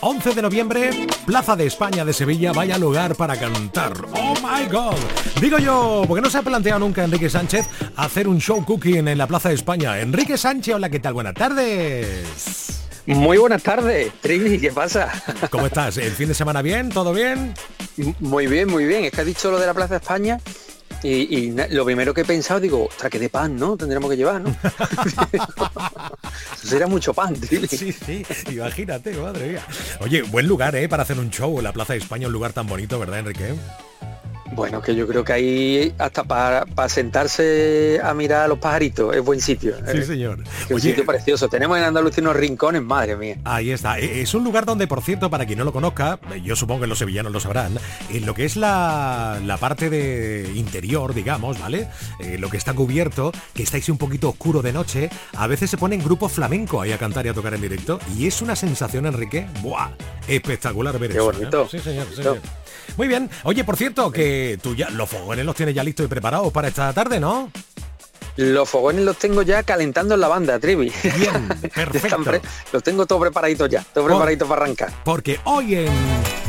11 0.00 0.34
de 0.34 0.42
noviembre, 0.42 1.06
Plaza 1.24 1.54
de 1.54 1.66
España 1.66 2.04
de 2.04 2.12
Sevilla, 2.12 2.50
vaya 2.50 2.76
lugar 2.78 3.14
para 3.14 3.36
cantar. 3.38 3.92
¡Oh, 4.12 4.34
my 4.42 4.66
God! 4.68 4.96
Digo 5.40 5.58
yo, 5.58 6.02
porque 6.08 6.20
no 6.20 6.28
se 6.28 6.38
ha 6.38 6.42
planteado 6.42 6.80
nunca 6.80 7.04
Enrique 7.04 7.30
Sánchez 7.30 7.68
hacer 7.94 8.26
un 8.26 8.40
show 8.40 8.64
cooking 8.64 9.06
en 9.06 9.18
la 9.18 9.28
Plaza 9.28 9.50
de 9.50 9.54
España. 9.54 10.00
Enrique 10.00 10.36
Sánchez, 10.36 10.74
hola, 10.74 10.90
¿qué 10.90 10.98
tal? 10.98 11.14
Buenas 11.14 11.34
tardes. 11.34 12.82
Muy 13.06 13.38
buenas 13.38 13.62
tardes, 13.62 14.10
Trini, 14.20 14.58
¿qué 14.58 14.72
pasa? 14.72 15.12
¿Cómo 15.50 15.66
estás? 15.66 15.96
¿El 15.98 16.10
fin 16.10 16.26
de 16.26 16.34
semana 16.34 16.60
bien? 16.60 16.88
¿Todo 16.88 17.12
bien? 17.12 17.54
Muy 18.18 18.48
bien, 18.48 18.68
muy 18.68 18.84
bien. 18.84 19.04
Es 19.04 19.12
que 19.12 19.20
has 19.20 19.26
dicho 19.28 19.48
lo 19.48 19.60
de 19.60 19.66
la 19.66 19.74
Plaza 19.74 19.94
de 19.94 19.98
España 19.98 20.40
y, 21.02 21.52
lo 21.70 21.84
primero 21.84 22.12
que 22.14 22.22
he 22.22 22.24
pensado, 22.24 22.60
digo, 22.60 22.86
ostras, 22.86 23.10
que 23.10 23.18
de 23.18 23.28
pan, 23.28 23.56
¿no? 23.56 23.76
Tendremos 23.76 24.10
que 24.10 24.16
llevar, 24.16 24.40
¿no? 24.40 24.50
Eso 26.54 26.68
sería 26.68 26.86
mucho 26.86 27.14
pan, 27.14 27.34
tío. 27.34 27.66
Sí, 27.66 27.92
sí, 27.92 28.24
imagínate, 28.50 29.12
madre 29.14 29.52
mía. 29.52 29.66
Oye, 30.00 30.22
buen 30.22 30.46
lugar, 30.46 30.74
¿eh? 30.76 30.88
Para 30.88 31.02
hacer 31.02 31.18
un 31.18 31.30
show, 31.30 31.60
la 31.60 31.72
Plaza 31.72 31.92
de 31.92 32.00
España, 32.00 32.26
un 32.26 32.32
lugar 32.32 32.52
tan 32.52 32.66
bonito, 32.66 32.98
¿verdad, 32.98 33.20
Enrique? 33.20 33.54
Bueno, 34.52 34.80
que 34.80 34.94
yo 34.94 35.06
creo 35.06 35.24
que 35.24 35.32
ahí 35.32 35.94
hasta 35.98 36.24
para, 36.24 36.66
sentarse 36.88 38.00
a 38.02 38.14
mirar 38.14 38.42
a 38.42 38.48
los 38.48 38.58
pajaritos 38.58 39.14
es 39.14 39.22
buen 39.22 39.40
sitio. 39.40 39.74
Sí, 39.90 40.02
señor. 40.02 40.38
un 40.70 40.80
sitio 40.80 41.04
precioso. 41.04 41.48
Tenemos 41.48 41.78
en 41.78 41.84
Andalucía 41.84 42.22
unos 42.22 42.36
rincones, 42.36 42.82
madre 42.82 43.16
mía. 43.16 43.38
Ahí 43.44 43.70
está. 43.70 43.98
E, 43.98 44.22
es 44.22 44.34
un 44.34 44.44
lugar 44.44 44.64
donde, 44.64 44.86
por 44.86 45.02
cierto, 45.02 45.30
para 45.30 45.46
quien 45.46 45.58
no 45.58 45.64
lo 45.64 45.72
conozca, 45.72 46.18
yo 46.42 46.56
supongo 46.56 46.82
que 46.82 46.86
los 46.86 46.98
sevillanos 46.98 47.32
lo 47.32 47.40
sabrán, 47.40 47.78
en 48.10 48.26
lo 48.26 48.34
que 48.34 48.44
es 48.44 48.56
la, 48.56 49.38
parte 49.60 49.90
de 49.90 50.50
interior, 50.54 51.14
digamos, 51.14 51.58
¿vale? 51.58 51.88
Eh, 52.20 52.38
lo 52.38 52.50
que 52.50 52.56
está 52.56 52.74
cubierto, 52.74 53.32
que 53.54 53.62
estáis 53.62 53.88
un 53.88 53.98
poquito 53.98 54.28
oscuro 54.28 54.62
de 54.62 54.72
noche, 54.72 55.10
a 55.34 55.46
veces 55.46 55.70
se 55.70 55.76
ponen 55.76 56.02
grupos 56.02 56.32
flamenco 56.32 56.80
ahí 56.80 56.92
a 56.92 56.98
cantar 56.98 57.26
y 57.26 57.30
a 57.30 57.34
tocar 57.34 57.54
en 57.54 57.62
directo. 57.62 57.98
Y 58.16 58.26
es 58.26 58.42
una 58.42 58.54
sensación, 58.56 59.06
Enrique, 59.06 59.46
¡buah! 59.62 59.90
Espectacular 60.28 60.98
ver 60.98 61.12
Qué 61.12 61.18
eso. 61.18 61.30
¿eh? 61.30 61.36
Bonito. 61.36 61.68
Sí, 61.68 61.78
señor, 61.78 62.06
señor. 62.14 62.40
Muy 62.96 63.08
bien. 63.08 63.30
Oye, 63.44 63.64
por 63.64 63.76
cierto, 63.76 64.10
que 64.10 64.58
tú 64.62 64.74
ya 64.74 64.88
los 64.90 65.08
fogones 65.08 65.44
los 65.44 65.54
tienes 65.54 65.74
ya 65.74 65.84
listos 65.84 66.06
y 66.06 66.08
preparados 66.08 66.52
para 66.52 66.68
esta 66.68 66.92
tarde, 66.92 67.20
¿no? 67.20 67.50
Los 68.36 68.68
fogones 68.68 69.04
los 69.04 69.16
tengo 69.16 69.42
ya 69.42 69.62
calentando 69.62 70.14
en 70.14 70.20
la 70.20 70.28
banda, 70.28 70.58
Trivi. 70.58 70.92
Bien, 71.16 71.48
perfecto. 71.74 72.40
los 72.72 72.82
tengo 72.82 73.06
todo 73.06 73.20
preparaditos 73.20 73.68
ya, 73.70 73.82
todo 73.82 74.04
preparadito 74.04 74.46
para 74.46 74.62
arrancar. 74.62 74.92
Porque 75.04 75.40
hoy 75.44 75.76
en 75.76 75.92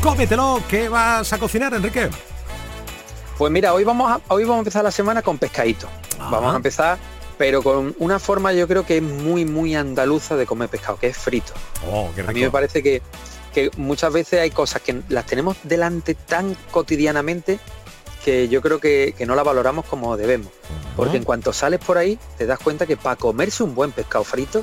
Cómetelo, 0.02 0.62
¿qué 0.68 0.88
vas 0.88 1.32
a 1.32 1.38
cocinar, 1.38 1.72
Enrique? 1.72 2.10
Pues 3.38 3.52
mira, 3.52 3.72
hoy 3.72 3.84
vamos 3.84 4.10
a, 4.10 4.20
hoy 4.28 4.42
vamos 4.42 4.56
a 4.56 4.58
empezar 4.58 4.84
la 4.84 4.90
semana 4.90 5.22
con 5.22 5.38
pescadito. 5.38 5.88
Vamos 6.18 6.52
a 6.52 6.56
empezar, 6.56 6.98
pero 7.38 7.62
con 7.62 7.94
una 7.98 8.18
forma 8.18 8.52
yo 8.52 8.68
creo 8.68 8.84
que 8.84 8.98
es 8.98 9.02
muy, 9.02 9.44
muy 9.44 9.74
andaluza 9.74 10.36
de 10.36 10.44
comer 10.44 10.68
pescado, 10.68 10.98
que 10.98 11.06
es 11.06 11.16
frito. 11.16 11.52
Oh, 11.90 12.10
qué 12.14 12.22
rico. 12.22 12.30
A 12.30 12.34
mí 12.34 12.40
me 12.40 12.50
parece 12.50 12.82
que 12.82 13.00
que 13.58 13.70
muchas 13.76 14.12
veces 14.12 14.40
hay 14.40 14.50
cosas 14.50 14.82
que 14.82 15.02
las 15.08 15.26
tenemos 15.26 15.56
delante 15.64 16.14
tan 16.14 16.56
cotidianamente 16.70 17.58
que 18.24 18.48
yo 18.48 18.62
creo 18.62 18.78
que, 18.78 19.14
no 19.26 19.34
la 19.34 19.42
valoramos 19.42 19.84
como 19.86 20.16
debemos. 20.16 20.52
Porque 20.96 21.16
en 21.16 21.24
cuanto 21.24 21.52
sales 21.52 21.80
por 21.80 21.98
ahí, 21.98 22.18
te 22.36 22.46
das 22.46 22.58
cuenta 22.58 22.86
que 22.86 22.96
para 22.96 23.16
comerse 23.16 23.64
un 23.64 23.74
buen 23.74 23.90
pescado 23.90 24.22
frito, 24.22 24.62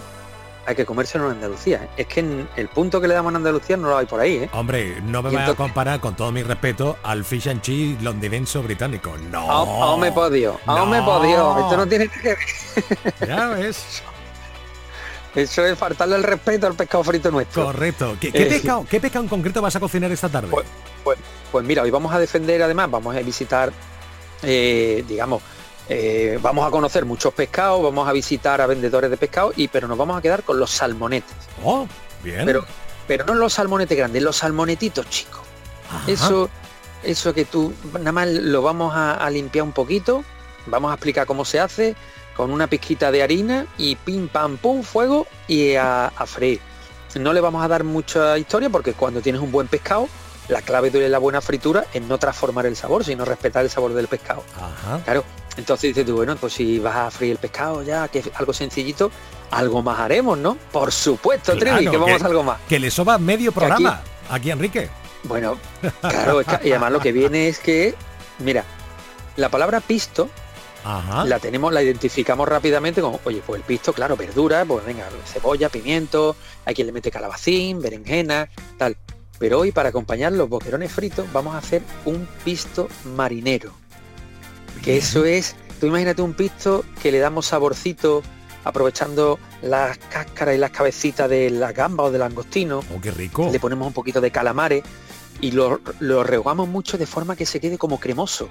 hay 0.66 0.76
que 0.76 0.86
comérselo 0.86 1.26
en 1.26 1.34
Andalucía. 1.34 1.84
¿eh? 1.84 1.90
Es 1.98 2.08
que 2.08 2.22
en 2.22 2.48
el 2.56 2.70
punto 2.70 3.02
que 3.02 3.08
le 3.08 3.14
damos 3.14 3.32
en 3.32 3.38
Andalucía 3.38 3.76
no 3.76 3.90
lo 3.90 3.98
hay 3.98 4.06
por 4.06 4.20
ahí. 4.20 4.38
¿eh? 4.38 4.50
Hombre, 4.54 5.02
no 5.02 5.22
me 5.22 5.30
voy 5.30 5.40
a 5.40 5.54
comparar, 5.56 6.00
con 6.00 6.16
todo 6.16 6.32
mi 6.32 6.42
respeto, 6.42 6.98
al 7.04 7.26
fish 7.26 7.50
and 7.50 7.62
cheese 7.62 8.02
londinense 8.02 8.60
británico. 8.60 9.14
No. 9.30 9.52
Aún 9.52 10.00
me 10.00 10.12
podido, 10.12 10.60
aún 10.66 10.90
me 10.90 11.02
podido. 11.02 11.60
Esto 11.60 11.78
no 11.78 11.88
tiene 11.88 12.08
que 12.08 12.30
ver. 12.30 12.38
Ya 13.28 13.48
ves. 13.50 14.04
Eso 15.36 15.66
es 15.66 15.78
faltarle 15.78 16.16
el 16.16 16.24
respeto 16.24 16.66
al 16.66 16.76
pescado 16.76 17.04
frito 17.04 17.30
nuestro. 17.30 17.66
Correcto. 17.66 18.16
¿Qué, 18.20 18.30
eh, 18.30 18.46
pescado, 18.46 18.86
¿Qué, 18.90 19.02
pescado, 19.02 19.24
en 19.24 19.30
concreto 19.30 19.62
vas 19.62 19.76
a 19.76 19.80
cocinar 19.82 20.10
esta 20.12 20.30
tarde? 20.30 20.48
Pues, 20.50 20.66
pues, 21.04 21.20
pues, 21.52 21.66
mira, 21.66 21.82
hoy 21.82 21.92
vamos 21.92 22.14
a 22.14 22.20
defender, 22.20 22.64
además, 22.64 22.90
vamos 22.90 23.16
a 23.16 23.20
visitar, 23.20 23.74
eh, 24.44 25.04
digamos, 25.06 25.44
eh, 25.90 26.40
vamos 26.42 26.66
a 26.66 26.72
conocer 26.72 27.04
muchos 27.04 27.34
pescados, 27.34 27.84
vamos 27.84 28.08
a 28.08 28.14
visitar 28.14 28.62
a 28.62 28.66
vendedores 28.66 29.12
de 29.12 29.18
pescado, 29.18 29.52
y 29.58 29.68
pero 29.68 29.90
nos 29.90 29.98
vamos 29.98 30.18
a 30.18 30.22
quedar 30.22 30.44
con 30.44 30.58
los 30.58 30.72
salmonetes. 30.72 31.36
Oh, 31.64 31.86
bien. 32.24 32.46
Pero, 32.46 32.66
pero 33.06 33.26
no 33.26 33.36
los 33.36 33.54
salmonetes 33.54 33.98
grandes, 33.98 34.24
los 34.24 34.38
salmonetitos 34.38 35.10
chicos. 35.10 35.42
Eso, 36.08 36.50
eso 37.04 37.34
que 37.34 37.46
tú 37.46 37.74
nada 37.94 38.12
más 38.14 38.28
lo 38.28 38.62
vamos 38.62 38.96
a, 38.96 39.14
a 39.16 39.30
limpiar 39.30 39.64
un 39.64 39.74
poquito, 39.74 40.24
vamos 40.66 40.92
a 40.92 40.96
explicar 40.96 41.28
cómo 41.28 41.44
se 41.44 41.60
hace 41.60 41.96
con 42.36 42.52
una 42.52 42.68
pizquita 42.68 43.12
de 43.12 43.24
harina 43.24 43.66
y 43.78 43.96
pim 43.96 44.28
pam 44.28 44.58
pum 44.58 44.84
fuego 44.84 45.28
y 45.48 45.76
a, 45.76 46.12
freír. 46.26 46.60
No 47.16 47.32
le 47.32 47.40
vamos 47.40 47.64
a 47.64 47.68
dar 47.68 47.84
mucha 47.84 48.38
historia 48.38 48.70
porque 48.70 48.94
cuando 48.94 49.22
tienes 49.22 49.42
un 49.42 49.52
buen 49.52 49.68
pescado, 49.68 50.10
la 50.50 50.62
clave 50.62 50.90
de 50.90 51.08
la 51.08 51.18
buena 51.18 51.40
fritura 51.40 51.86
es 51.94 52.02
no 52.02 52.18
transformar 52.18 52.66
el 52.66 52.76
sabor, 52.76 53.06
sino 53.06 53.24
respetar 53.24 53.64
el 53.64 53.70
sabor 53.70 53.94
del 53.94 54.08
pescado. 54.08 54.44
Claro. 55.06 55.24
Entonces 55.56 55.96
dices 55.96 56.06
tú, 56.06 56.18
bueno, 56.18 56.36
pues 56.36 56.52
si 56.54 56.80
vas 56.80 56.96
a 56.96 57.12
freír 57.12 57.32
el 57.32 57.38
pescado 57.38 57.82
ya, 57.84 58.10
que 58.10 58.20
es 58.20 58.30
algo 58.36 58.52
sencillito, 58.52 59.10
algo 59.52 59.82
más 59.82 60.00
haremos, 60.00 60.38
¿no? 60.38 60.58
Por 60.74 60.92
supuesto, 60.92 61.56
Trivi, 61.58 61.90
que 61.90 61.98
vamos 61.98 62.22
a 62.22 62.26
algo 62.26 62.44
más. 62.44 62.60
Que 62.68 62.80
le 62.80 62.92
soba 62.92 63.18
medio 63.18 63.54
programa 63.54 64.02
aquí, 64.30 64.52
Enrique. 64.52 64.90
Bueno, 65.24 65.58
claro, 66.02 66.42
y 66.42 66.72
además 66.72 66.92
lo 66.92 67.00
que 67.00 67.14
viene 67.14 67.48
es 67.48 67.60
que, 67.60 67.96
mira, 68.40 68.66
la 69.38 69.48
palabra 69.48 69.80
pisto 69.80 70.30
la 71.26 71.40
tenemos, 71.40 71.74
la 71.74 71.82
identificamos 71.82 72.48
rápidamente 72.48 73.02
como, 73.02 73.20
oye, 73.24 73.42
pues 73.46 73.60
el 73.60 73.66
pisto, 73.66 73.92
claro, 73.92 74.16
verdura, 74.16 74.64
pues 74.66 74.86
venga, 74.86 75.10
cebolla, 75.26 75.70
pimiento, 75.70 76.36
hay 76.64 76.76
quien 76.76 76.88
le 76.88 76.94
mete 76.94 77.12
calabacín, 77.12 77.82
berenjena, 77.82 78.50
tal. 78.78 78.96
Pero 79.40 79.60
hoy 79.60 79.72
para 79.72 79.90
acompañar 79.90 80.32
los 80.32 80.48
boquerones 80.48 80.92
fritos 80.92 81.32
vamos 81.34 81.56
a 81.56 81.58
hacer 81.58 81.82
un 82.06 82.28
pisto 82.44 82.88
marinero. 83.16 83.72
Que 84.84 84.98
eso 84.98 85.26
es, 85.26 85.56
tú 85.80 85.88
imagínate 85.88 86.22
un 86.22 86.34
pisto 86.34 86.86
que 87.02 87.12
le 87.12 87.20
damos 87.20 87.48
saborcito 87.48 88.22
aprovechando 88.64 89.40
las 89.62 89.98
cáscaras 89.98 90.56
y 90.56 90.58
las 90.58 90.72
cabecitas 90.72 91.30
de 91.30 91.50
la 91.50 91.72
gamba 91.72 92.04
o 92.04 92.12
del 92.12 92.20
langostino. 92.20 92.80
Oh, 92.96 93.02
qué 93.02 93.12
rico. 93.12 93.50
Le 93.52 93.60
ponemos 93.60 93.88
un 93.88 93.94
poquito 93.94 94.22
de 94.22 94.32
calamares 94.32 94.84
y 95.42 95.52
lo, 95.52 95.82
lo, 96.00 96.24
rehogamos 96.24 96.68
mucho 96.68 96.98
de 96.98 97.06
forma 97.06 97.36
que 97.36 97.46
se 97.46 97.60
quede 97.60 97.78
como 97.78 98.00
cremoso. 98.00 98.50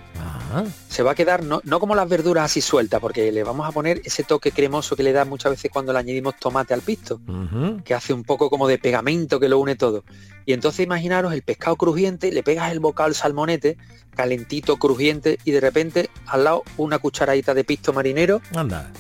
Se 0.89 1.03
va 1.03 1.13
a 1.13 1.15
quedar 1.15 1.43
no, 1.43 1.61
como 1.81 1.95
las 1.95 2.09
verduras 2.09 2.45
así 2.45 2.61
sueltas, 2.61 3.01
porque 3.01 3.33
le 3.33 3.43
vamos 3.43 3.69
a 3.69 3.73
poner 3.73 4.01
ese 4.05 4.23
toque 4.23 4.53
cremoso 4.53 4.95
que 4.95 5.03
le 5.03 5.13
da 5.13 5.25
muchas 5.25 5.53
veces 5.53 5.71
cuando 5.71 5.93
le 5.93 5.99
añadimos 5.99 6.37
tomate 6.39 6.75
al 6.75 6.83
pisto, 6.83 7.21
que 7.85 7.95
hace 7.95 8.13
un 8.13 8.23
poco 8.23 8.51
como 8.51 8.69
de 8.69 8.79
pegamento 8.79 9.41
que 9.41 9.49
lo 9.49 9.59
une 9.59 9.77
todo. 9.77 10.05
Y 10.47 10.53
entonces 10.53 10.85
imaginaros 10.85 11.33
el 11.33 11.43
pescado 11.43 11.77
crujiente, 11.77 12.31
le 12.31 12.43
pegas 12.43 12.71
el 12.71 12.81
bocado 12.81 13.09
al 13.09 13.15
salmonete, 13.15 13.77
calentito, 14.15 14.77
crujiente, 14.77 15.39
y 15.45 15.51
de 15.51 15.61
repente 15.61 16.11
al 16.27 16.45
lado 16.45 16.63
una 16.77 16.99
cucharadita 16.99 17.55
de 17.55 17.65
pisto 17.65 17.93
marinero. 17.93 18.41
Anda 18.55 18.93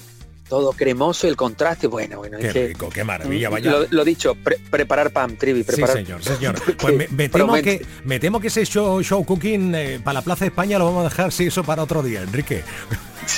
todo 0.54 0.70
cremoso, 0.72 1.26
el 1.26 1.34
contraste, 1.34 1.88
bueno, 1.88 2.18
bueno. 2.18 2.38
Qué 2.38 2.52
rico, 2.52 2.88
qué 2.88 3.02
maravilla, 3.02 3.50
vaya. 3.50 3.74
Lo, 3.90 4.04
dicho, 4.04 4.36
preparar 4.70 5.10
pan, 5.10 5.36
Trivi, 5.36 5.64
preparar. 5.64 5.96
Sí, 5.96 6.04
señor, 6.04 6.22
señor. 6.22 6.54
Pues 6.78 7.10
me, 7.10 7.28
temo 7.28 7.54
que, 7.54 7.84
me, 8.04 8.20
temo 8.20 8.38
que, 8.38 8.46
ese 8.46 8.64
show, 8.64 9.02
show 9.02 9.24
cooking 9.24 9.74
eh, 9.74 10.00
para 10.04 10.14
la 10.14 10.22
Plaza 10.22 10.44
de 10.44 10.50
España 10.50 10.78
lo 10.78 10.84
vamos 10.84 11.00
a 11.00 11.08
dejar, 11.08 11.32
sí, 11.32 11.46
eso 11.46 11.64
para 11.64 11.82
otro 11.82 12.04
día, 12.04 12.22
Enrique. 12.22 12.62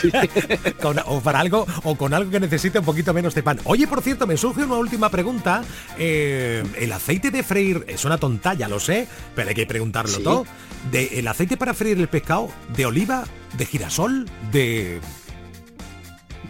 o 1.07 1.21
para 1.21 1.41
algo, 1.41 1.67
o 1.85 1.97
con 1.97 2.13
algo 2.13 2.31
que 2.31 2.39
necesite 2.39 2.81
un 2.81 2.85
poquito 2.85 3.15
menos 3.15 3.35
de 3.35 3.43
pan. 3.43 3.61
Oye, 3.65 3.87
por 3.87 4.03
cierto, 4.03 4.27
me 4.27 4.37
surge 4.37 4.65
una 4.65 4.75
última 4.75 5.09
pregunta. 5.09 5.63
Eh, 5.97 6.63
el 6.79 6.93
aceite 6.93 7.31
de 7.31 7.43
freír 7.43 7.83
es 7.89 8.05
una 8.05 8.19
tontalla, 8.19 8.69
lo 8.69 8.79
sé, 8.79 9.09
pero 9.35 9.49
hay 9.49 9.55
que 9.55 9.65
preguntarlo 9.65 10.19
todo. 10.19 10.47
De, 10.91 11.19
¿El 11.19 11.29
aceite 11.29 11.57
para 11.57 11.73
freír 11.73 11.99
el 11.99 12.09
pescado 12.09 12.51
de 12.77 12.85
oliva, 12.85 13.25
de 13.57 13.65
girasol, 13.65 14.29
de 14.53 15.01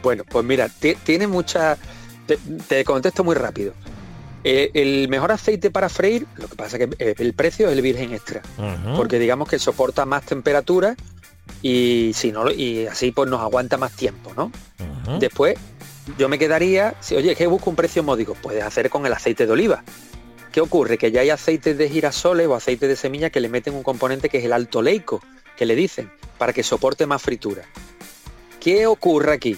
bueno, 0.06 0.22
pues 0.22 0.44
mira, 0.44 0.68
tiene 0.68 1.26
mucha... 1.26 1.76
Te, 2.68 2.84
contesto 2.84 3.24
muy 3.24 3.34
rápido. 3.34 3.72
Eh, 4.44 4.70
el 4.74 5.08
mejor 5.08 5.32
aceite 5.32 5.68
para 5.72 5.88
freír, 5.88 6.28
lo 6.36 6.46
que 6.46 6.54
pasa 6.54 6.78
que 6.78 6.88
eh, 7.00 7.16
el 7.18 7.32
precio 7.32 7.66
es 7.66 7.72
el 7.72 7.82
virgen 7.82 8.12
extra, 8.14 8.40
porque 8.96 9.18
digamos 9.18 9.48
que 9.48 9.58
soporta 9.58 10.06
más 10.06 10.24
temperatura 10.24 10.94
y 11.60 12.12
si 12.14 12.30
no 12.30 12.48
y 12.52 12.86
así 12.86 13.10
pues 13.10 13.28
nos 13.28 13.40
aguanta 13.40 13.78
más 13.78 13.96
tiempo, 13.96 14.32
¿no? 14.36 14.52
Después 15.18 15.56
yo 16.16 16.28
me 16.28 16.38
quedaría, 16.38 16.94
si 17.00 17.16
oye, 17.16 17.34
que 17.34 17.48
busco 17.48 17.68
un 17.68 17.74
precio 17.74 18.04
módico, 18.04 18.36
puedes 18.40 18.62
hacer 18.62 18.90
con 18.90 19.06
el 19.06 19.12
aceite 19.12 19.44
de 19.44 19.50
oliva. 19.50 19.82
¿Qué 20.52 20.60
ocurre? 20.60 20.98
Que 20.98 21.10
ya 21.10 21.22
hay 21.22 21.30
aceites 21.30 21.76
de 21.76 21.88
girasoles 21.88 22.46
o 22.46 22.54
aceite 22.54 22.86
de 22.86 22.94
semilla 22.94 23.30
que 23.30 23.40
le 23.40 23.48
meten 23.48 23.74
un 23.74 23.82
componente 23.82 24.28
que 24.28 24.38
es 24.38 24.44
el 24.44 24.52
alto 24.52 24.82
leico, 24.82 25.20
que 25.56 25.66
le 25.66 25.74
dicen, 25.74 26.12
para 26.38 26.52
que 26.52 26.62
soporte 26.62 27.06
más 27.06 27.20
fritura. 27.20 27.64
¿Qué 28.66 28.88
ocurre 28.88 29.32
aquí? 29.32 29.56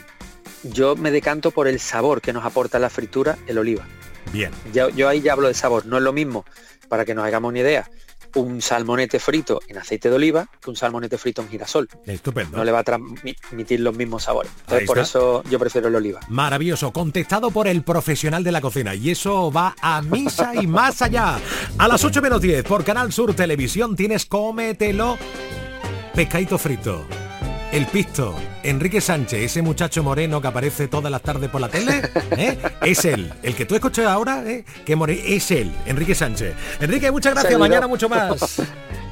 Yo 0.63 0.97
me 0.97 1.11
decanto 1.11 1.51
por 1.51 1.69
el 1.69 1.81
sabor 1.81 2.21
que 2.21 2.33
nos 2.33 2.45
aporta 2.45 2.79
la 2.79 2.91
fritura 2.91 3.39
el 3.47 3.59
oliva. 3.59 3.87
Bien. 4.33 4.51
Yo, 4.73 4.89
yo 4.91 5.09
ahí 5.09 5.21
ya 5.21 5.33
hablo 5.33 5.49
de 5.49 5.55
sabor, 5.55 5.87
no 5.87 5.97
es 5.97 6.03
lo 6.03 6.13
mismo, 6.13 6.45
para 6.89 7.05
que 7.05 7.15
nos 7.15 7.25
hagamos 7.25 7.49
una 7.51 7.61
idea. 7.61 7.89
un 8.35 8.61
salmonete 8.61 9.19
frito 9.19 9.61
en 9.69 9.79
aceite 9.79 10.11
de 10.11 10.17
oliva 10.17 10.47
que 10.61 10.69
un 10.69 10.77
salmonete 10.77 11.17
frito 11.17 11.41
en 11.41 11.49
girasol. 11.49 11.89
Estupendo. 12.05 12.59
No 12.59 12.65
le 12.65 12.73
va 12.73 12.81
a 12.81 12.85
transmitir 12.85 13.81
los 13.81 13.97
mismos 13.97 14.25
sabores. 14.25 14.53
Entonces, 14.61 14.87
por 14.87 14.99
eso 14.99 15.43
yo 15.51 15.59
prefiero 15.59 15.89
el 15.89 15.95
oliva. 15.95 16.21
Maravilloso, 16.29 16.93
contestado 16.93 17.51
por 17.51 17.67
el 17.67 17.83
profesional 17.83 18.45
de 18.45 18.53
la 18.53 18.61
cocina. 18.61 18.95
Y 18.95 19.11
eso 19.11 19.51
va 19.51 19.75
a 19.81 20.03
misa 20.03 20.55
y 20.55 20.67
más 20.67 21.01
allá. 21.01 21.39
A 21.79 21.89
las 21.89 22.05
8 22.05 22.21
menos 22.21 22.41
10 22.43 22.65
por 22.65 22.85
Canal 22.85 23.13
Sur 23.13 23.35
Televisión 23.35 23.97
tienes 23.97 24.27
Cómetelo 24.27 25.17
pescadito 26.19 26.59
frito. 26.59 27.07
El 27.71 27.87
pisto, 27.87 28.35
Enrique 28.63 29.01
Sánchez, 29.01 29.41
ese 29.43 29.61
muchacho 29.61 30.03
moreno 30.03 30.41
que 30.41 30.49
aparece 30.49 30.89
todas 30.89 31.13
las 31.13 31.21
tardes 31.21 31.51
por 31.51 31.61
la 31.61 31.69
tele, 31.69 32.01
¿eh? 32.37 32.59
es 32.83 33.05
él. 33.05 33.33
El 33.43 33.55
que 33.55 33.67
tú 33.67 33.75
escuchas 33.75 34.07
ahora, 34.07 34.43
¿eh? 34.47 34.65
que 34.87 34.97
more 34.97 35.37
es 35.37 35.51
él, 35.51 35.71
Enrique 35.85 36.15
Sánchez. 36.15 36.55
Enrique, 36.81 37.11
muchas 37.11 37.35
gracias. 37.35 37.59
Mañana 37.59 37.87
mucho 37.87 38.09
más. 38.09 38.63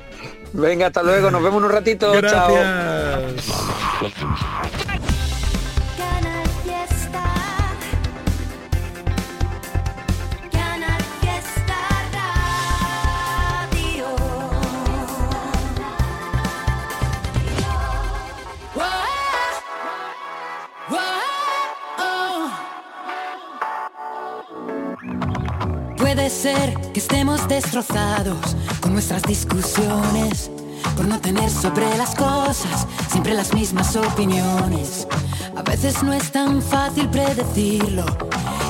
Venga, 0.55 0.87
hasta 0.87 1.03
luego. 1.03 1.31
Nos 1.31 1.43
vemos 1.43 1.63
un 1.63 1.71
ratito. 1.71 2.19
Chao. 2.23 2.55
destrozados 27.49 28.57
con 28.81 28.93
nuestras 28.93 29.23
discusiones, 29.23 30.51
por 30.97 31.07
no 31.07 31.21
tener 31.21 31.51
sobre 31.51 31.97
las 31.97 32.15
cosas 32.15 32.87
siempre 33.11 33.35
las 33.35 33.55
mismas 33.55 33.95
opiniones. 33.97 35.07
A 35.57 35.63
veces 35.63 36.03
no 36.03 36.13
es 36.13 36.33
tan 36.33 36.61
fácil 36.61 37.09
predecirlo 37.09 38.05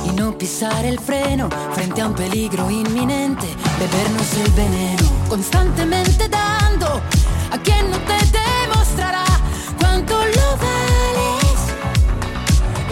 y 0.07 0.11
no 0.11 0.37
pisar 0.37 0.85
el 0.85 0.99
freno 0.99 1.49
frente 1.75 2.03
a 2.03 2.07
un 2.07 2.15
peligro 2.15 2.71
inminente, 2.71 3.47
bebernos 3.79 4.35
el 4.45 4.53
veneno, 4.53 5.11
constantemente 5.29 6.29
dando 6.29 7.01
a 7.51 7.59
quien 7.59 7.91
no 7.91 7.99
te 7.99 8.19
demostrará 8.69 9.25
cuánto 9.79 10.15
lo 10.15 10.57
vales. 10.57 11.61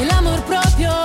El 0.01 0.11
amor 0.11 0.41
propio 0.45 1.04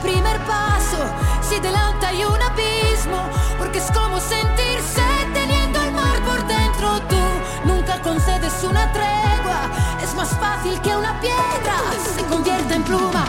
primer 0.00 0.38
paso 0.46 0.98
si 1.40 1.58
delante 1.60 2.06
hay 2.06 2.24
un 2.24 2.40
abismo, 2.42 3.28
porque 3.58 3.78
es 3.78 3.90
como 3.92 4.20
sentirse 4.20 5.02
teniendo 5.32 5.82
el 5.82 5.92
mar 5.92 6.18
por 6.24 6.46
dentro. 6.46 7.00
Tú 7.08 7.22
nunca 7.64 8.00
concedes 8.02 8.62
una 8.62 8.92
tregua, 8.92 9.60
es 10.02 10.14
más 10.14 10.28
fácil 10.38 10.80
que 10.80 10.94
una 10.96 11.20
piedra 11.20 11.76
se 12.16 12.24
convierta 12.24 12.74
en 12.74 12.84
pluma 12.84 13.24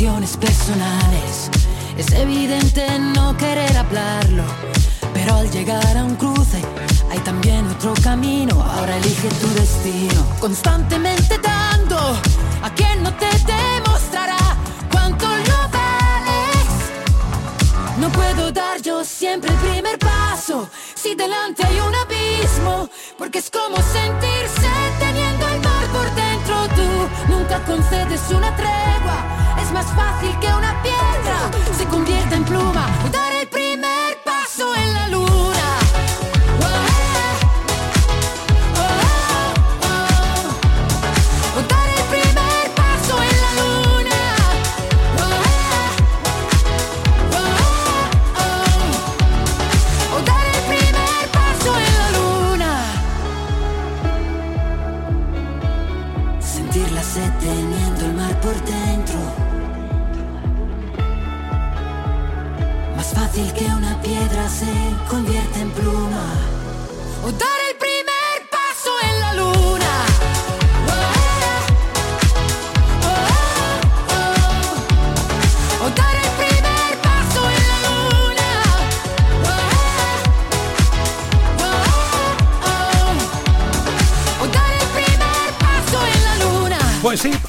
personales. 0.00 1.50
Es 1.98 2.10
evidente 2.12 2.86
no 2.98 3.36
querer 3.36 3.76
hablarlo, 3.76 4.44
pero 5.12 5.34
al 5.34 5.50
llegar 5.50 5.94
a 5.94 6.04
un 6.04 6.16
cruce 6.16 6.62
hay 7.10 7.18
también 7.18 7.66
otro 7.66 7.92
camino. 8.02 8.62
Ahora 8.62 8.96
elige 8.96 9.28
tu 9.28 9.48
destino, 9.48 10.24
constantemente 10.40 11.36
dando 11.42 11.98
a 12.62 12.70
quien 12.74 13.02
no 13.02 13.12
te 13.14 13.28
demostrará 13.44 14.38
cuánto 14.90 15.26
lo 15.26 15.68
vales. 15.68 16.70
No 17.98 18.08
puedo 18.10 18.50
dar 18.52 18.80
yo 18.80 19.04
siempre 19.04 19.50
el 19.50 19.58
primer 19.58 19.98
paso 19.98 20.70
si 20.94 21.14
delante 21.14 21.62
hay 21.66 21.78
un 21.78 21.94
abismo, 21.94 22.88
porque 23.18 23.38
es 23.38 23.50
como 23.50 23.76
sentirse 23.76 24.70
teniendo 24.98 25.46
el 25.46 25.60
mar 25.60 25.86
por 25.92 26.14
dentro. 26.14 26.56
Tú 26.76 27.32
nunca 27.32 27.58
concedes 27.64 28.20
una 28.30 28.54
tregua, 28.56 29.49
más 29.72 29.86
fácil 29.94 30.36
que 30.40 30.48
una 30.48 30.82
piedra 30.82 31.50
se 31.76 31.86
convierta 31.86 32.36
en 32.36 32.44
pluma. 32.44 32.89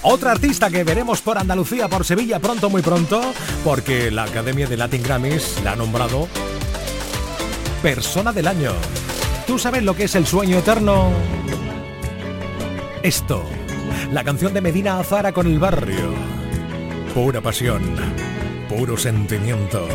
Otra 0.03 0.31
artista 0.31 0.71
que 0.71 0.83
veremos 0.83 1.21
por 1.21 1.37
Andalucía, 1.37 1.87
por 1.87 2.03
Sevilla 2.03 2.39
pronto, 2.39 2.71
muy 2.71 2.81
pronto, 2.81 3.21
porque 3.63 4.09
la 4.09 4.23
Academia 4.23 4.67
de 4.67 4.75
Latin 4.75 5.03
Grammys 5.03 5.61
la 5.63 5.73
ha 5.73 5.75
nombrado 5.75 6.27
Persona 7.83 8.33
del 8.33 8.47
Año. 8.47 8.71
¿Tú 9.45 9.59
sabes 9.59 9.83
lo 9.83 9.95
que 9.95 10.05
es 10.05 10.15
el 10.15 10.25
sueño 10.25 10.57
eterno? 10.57 11.11
Esto, 13.03 13.43
la 14.11 14.23
canción 14.23 14.53
de 14.55 14.61
Medina 14.61 14.99
Azara 14.99 15.33
con 15.33 15.45
el 15.45 15.59
barrio. 15.59 16.13
Pura 17.13 17.41
pasión, 17.41 17.81
puro 18.69 18.97
sentimiento. 18.97 19.87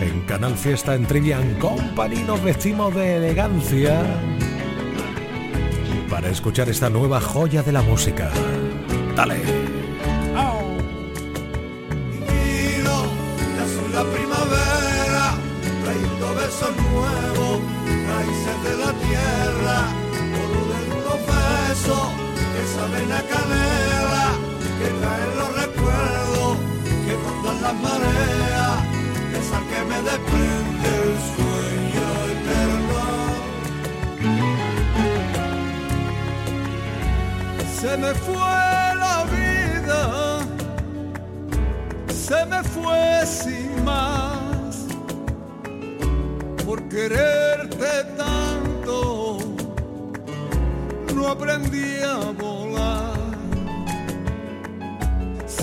En 0.00 0.22
Canal 0.22 0.56
Fiesta 0.56 0.96
en 0.96 1.06
Trivian 1.06 1.54
Company 1.60 2.24
nos 2.24 2.42
vestimos 2.42 2.92
de 2.94 3.16
elegancia 3.16 4.02
para 6.08 6.28
escuchar 6.28 6.68
esta 6.68 6.90
nueva 6.90 7.20
joya 7.20 7.62
de 7.62 7.72
la 7.72 7.82
música. 7.82 8.32
Dale. 9.20 9.38
Divino, 9.44 9.69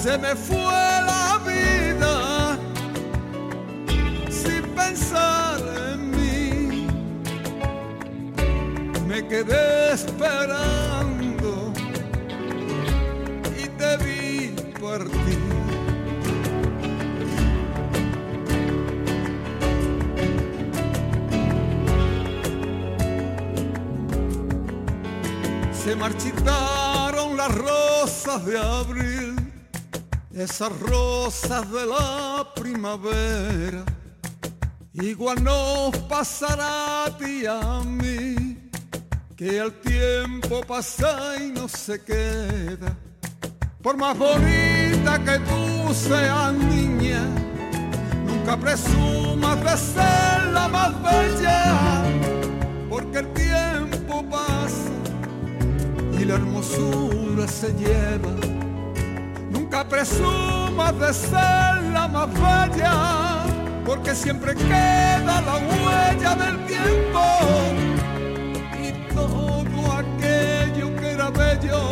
se 0.07 0.17
me 0.19 0.33
fue 0.35 0.81
la 1.11 1.37
vida 1.45 2.57
sin 4.29 4.63
pensar 4.73 5.59
en 5.91 6.11
mí. 6.11 6.87
Me 9.05 9.27
quedé 9.27 9.91
esperando 9.91 11.73
y 13.61 13.67
te 13.79 13.97
vi 13.97 14.55
partir. 14.79 15.39
Se 25.83 25.95
marchitaron 25.97 27.35
las 27.35 27.53
rosas 27.55 28.45
de 28.45 28.57
abril, 28.57 28.96
esas 30.37 30.71
rosas 30.79 31.69
de 31.71 31.85
la 31.85 32.47
primavera. 32.55 33.83
Igual 34.93 35.43
nos 35.43 35.95
pasará 36.07 37.05
a 37.05 37.17
ti 37.17 37.45
a 37.45 37.81
mí, 37.83 38.69
que 39.35 39.57
el 39.57 39.73
tiempo 39.81 40.61
pasa 40.61 41.35
y 41.39 41.51
no 41.51 41.67
se 41.67 42.03
queda. 42.03 42.95
Por 43.81 43.97
más 43.97 44.17
bonita 44.17 45.23
que 45.23 45.39
tú 45.39 45.93
seas 45.93 46.53
niña, 46.53 47.21
nunca 48.25 48.57
presumas 48.57 49.63
de 49.63 49.77
ser 49.77 50.43
la 50.53 50.67
más 50.67 50.93
bella, 51.01 52.03
porque 52.89 53.19
el 53.19 53.33
tiempo 53.33 54.23
pasa 54.29 54.91
y 56.19 56.25
la 56.25 56.35
hermosura 56.35 57.47
se 57.47 57.73
lleva. 57.73 58.56
Nunca 59.49 59.83
presumas 59.83 60.99
de 60.99 61.13
ser 61.13 61.83
la 61.93 62.07
más 62.07 62.29
bella, 62.33 63.43
porque 63.85 64.13
siempre 64.13 64.55
queda 64.55 65.41
la 65.41 65.55
huella 65.55 66.35
del 66.35 66.65
tiempo. 66.65 67.23
Y 68.81 69.13
todo 69.13 69.91
aquello 69.93 70.95
que 70.95 71.11
era 71.11 71.29
bello 71.29 71.89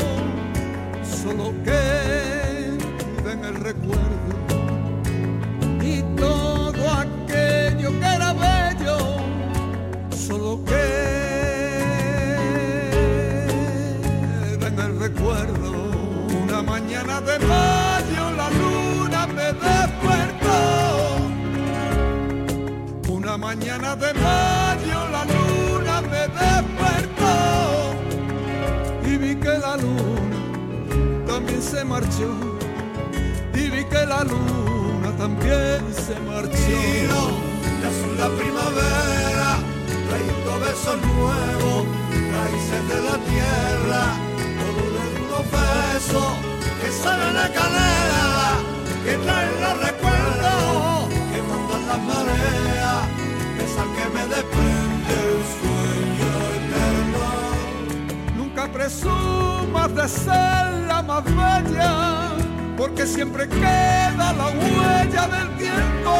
solo 1.03 1.53
queda 1.63 2.24
marchó 31.95 32.29
y 33.53 33.69
vi 33.69 33.83
que 33.85 34.05
la 34.05 34.21
luna 34.25 35.09
también 35.17 35.79
se 36.05 36.15
marchó. 36.31 37.21
Ya 37.81 37.89
son 37.99 38.13
la 38.21 38.29
primavera, 38.39 39.49
trayendo 40.07 40.51
besos 40.65 40.97
nuevos, 41.13 41.81
raíces 42.35 42.83
de 42.91 42.97
la 43.07 43.17
tierra, 43.31 44.01
todo 44.59 44.83
de 44.95 45.03
unos 45.25 45.45
besos 45.55 46.31
que 46.81 46.89
salen 47.01 47.33
la 47.33 47.47
canela, 47.57 48.49
que 49.05 49.13
traen 49.25 49.55
los 49.63 49.75
recuerdos, 49.87 51.07
que 51.31 51.39
mandan 51.49 51.83
las 51.91 52.01
mareas, 52.11 53.01
besar 53.57 53.87
que 53.95 54.05
me 54.15 54.23
desprende 54.35 54.74
presumas 58.75 59.95
de 59.95 60.07
ser 60.09 60.65
la 60.87 61.01
más 61.01 61.23
bella, 61.23 62.33
porque 62.75 63.05
siempre 63.05 63.47
queda 63.47 64.33
la 64.33 64.47
huella 64.47 65.27
del 65.35 65.49
tiempo 65.57 66.13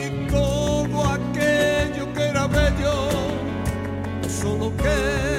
y 0.00 0.30
todo 0.30 1.08
aquello 1.18 2.12
que 2.14 2.22
era 2.22 2.46
bello 2.46 2.94
solo 4.28 4.72
queda 4.76 5.31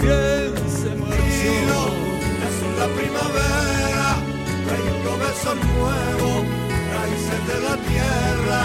también 0.00 0.70
se 0.70 0.94
marchó. 0.96 1.18
Son 2.60 2.72
la 2.78 2.88
primavera, 2.96 4.08
trayendo 4.66 5.10
besos 5.18 5.56
nuevos, 5.56 6.38
raíces 6.92 7.40
de 7.48 7.56
la 7.60 7.76
tierra, 7.76 8.60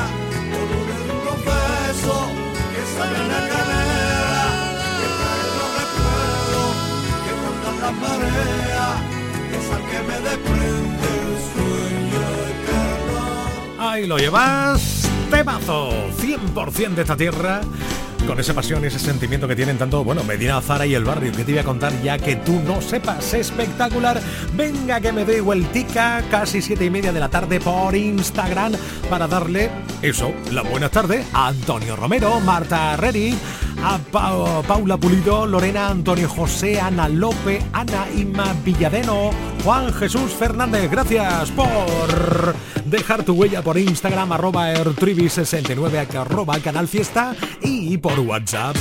todo 0.52 0.78
de 0.90 0.98
unos 1.12 1.40
besos 1.46 2.26
que 2.72 2.82
salen 2.98 3.26
la 3.28 3.42
canela, 3.54 4.46
que 5.00 5.08
traen 5.20 5.52
los 5.60 5.72
recuerdos, 5.80 6.72
que 7.24 7.32
mandan 7.44 7.76
las 7.84 7.96
mareas, 8.04 8.96
es 9.56 9.68
que 9.90 10.00
me 10.08 10.18
desprende 10.30 11.10
el 11.22 11.34
sueño 11.54 12.24
eterno. 12.52 13.92
Ahí 13.92 14.04
lo 14.08 14.18
llevas, 14.18 14.80
temazo, 15.30 15.80
100% 16.18 16.96
de 16.96 17.02
esta 17.02 17.16
tierra. 17.16 17.62
Con 18.28 18.40
esa 18.40 18.56
pasión 18.56 18.84
y 18.84 18.88
ese 18.88 18.98
sentimiento 18.98 19.48
que 19.48 19.56
tienen 19.56 19.78
tanto, 19.78 20.04
bueno, 20.04 20.24
Medina 20.24 20.60
Zara 20.60 20.86
y 20.88 20.96
el 20.96 21.04
barrio, 21.04 21.32
que 21.32 21.44
te 21.44 21.52
voy 21.52 21.60
a 21.60 21.64
contar 21.64 21.94
ya 22.02 22.18
que 22.18 22.36
tú 22.36 22.60
no 22.66 22.82
sepas. 22.82 23.34
Espectacular. 23.34 24.20
Venga 24.56 25.00
que 25.00 25.12
me 25.12 25.26
doy 25.26 25.42
vueltica, 25.42 26.24
casi 26.32 26.62
siete 26.62 26.86
y 26.86 26.90
media 26.90 27.14
de 27.14 27.20
la 27.20 27.30
tarde 27.30 27.60
por 27.60 27.96
Instagram, 27.96 28.74
para 29.10 29.28
darle 29.28 29.70
eso, 30.02 30.34
la 30.52 30.64
buena 30.64 30.90
tarde 30.90 31.24
a 31.34 31.48
Antonio 31.48 31.96
Romero, 31.96 32.40
Marta 32.40 32.98
Reri, 32.98 33.38
a 33.88 34.00
Pa- 34.12 34.62
Paula 34.64 34.98
Pulido, 34.98 35.46
Lorena 35.46 35.90
Antonio 35.90 36.28
José, 36.28 36.80
Ana 36.80 37.08
Lope, 37.08 37.62
Ana 37.72 38.08
Ima 38.16 38.56
Villadeno, 38.64 39.30
Juan 39.64 39.94
Jesús 39.94 40.32
Fernández. 40.34 40.90
Gracias 40.90 41.52
por 41.52 42.56
dejar 42.86 43.24
tu 43.24 43.34
huella 43.34 43.62
por 43.62 43.78
Instagram, 43.78 44.32
arroba 44.32 44.74
ertrivi69, 44.74 46.16
arroba 46.16 46.58
canal 46.60 46.88
fiesta 46.88 47.36
y 47.62 47.96
por 47.98 48.20
WhatsApp. 48.22 48.76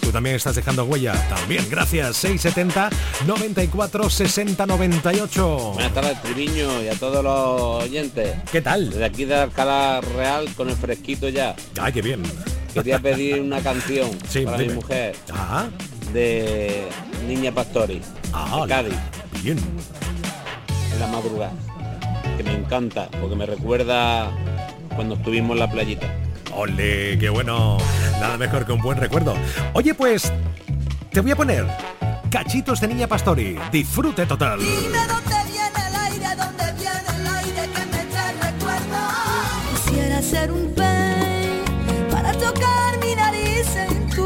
Tú 0.00 0.12
también 0.12 0.36
estás 0.36 0.54
dejando 0.54 0.84
huella. 0.84 1.14
También, 1.28 1.66
gracias. 1.68 2.16
670 2.18 2.90
94 3.26 4.08
60 4.08 4.64
98. 4.66 5.72
Buenas 5.74 5.92
tardes, 5.92 6.22
Triviño, 6.22 6.82
y 6.84 6.88
a 6.88 6.94
todos 6.94 7.24
los 7.24 7.82
oyentes. 7.82 8.36
¿Qué 8.52 8.62
tal? 8.62 8.90
Desde 8.90 9.04
aquí 9.04 9.24
de 9.24 9.34
Alcalá 9.34 10.00
Real 10.00 10.46
con 10.56 10.68
el 10.70 10.76
fresquito 10.76 11.28
ya. 11.28 11.56
Ay, 11.80 11.92
qué 11.92 12.02
bien. 12.02 12.22
Quería 12.82 12.98
pedir 12.98 13.40
una 13.40 13.60
canción 13.60 14.10
Sí, 14.28 14.42
para 14.44 14.58
dime. 14.58 14.70
mi 14.74 14.76
mujer 14.80 15.16
Ah, 15.32 15.66
de 16.12 16.86
Niña 17.26 17.50
Pastori, 17.52 18.00
ah, 18.32 18.60
de 18.62 18.68
Cádiz, 18.68 18.94
bien. 19.42 19.58
en 20.92 21.00
la 21.00 21.06
madrugada. 21.08 21.52
Que 22.36 22.42
me 22.42 22.52
encanta, 22.54 23.08
porque 23.20 23.34
me 23.34 23.46
recuerda 23.46 24.30
cuando 24.94 25.14
estuvimos 25.14 25.52
en 25.54 25.58
la 25.60 25.70
playita. 25.70 26.06
Ole, 26.54 27.16
qué 27.18 27.28
bueno. 27.30 27.78
Nada 28.20 28.36
mejor 28.36 28.64
que 28.66 28.72
un 28.72 28.80
buen 28.82 28.98
recuerdo. 28.98 29.34
Oye, 29.72 29.94
pues, 29.94 30.32
te 31.12 31.20
voy 31.20 31.30
a 31.30 31.36
poner 31.36 31.66
cachitos 32.30 32.80
de 32.80 32.88
Niña 32.88 33.06
Pastori. 33.06 33.58
Disfrute 33.72 34.26
total. 34.26 34.58
Dime 34.58 34.98
dónde 35.06 35.50
viene 35.50 35.88
el 35.88 35.94
aire, 35.94 36.36
dónde 36.36 36.72
viene 36.78 37.20
el 37.20 37.26
aire 37.26 37.70
que 37.74 37.86
me 37.86 38.04
trae 38.04 38.32
recuerdos. 38.32 39.84
Quisiera 39.86 40.22
ser 40.22 40.50
un 40.52 40.74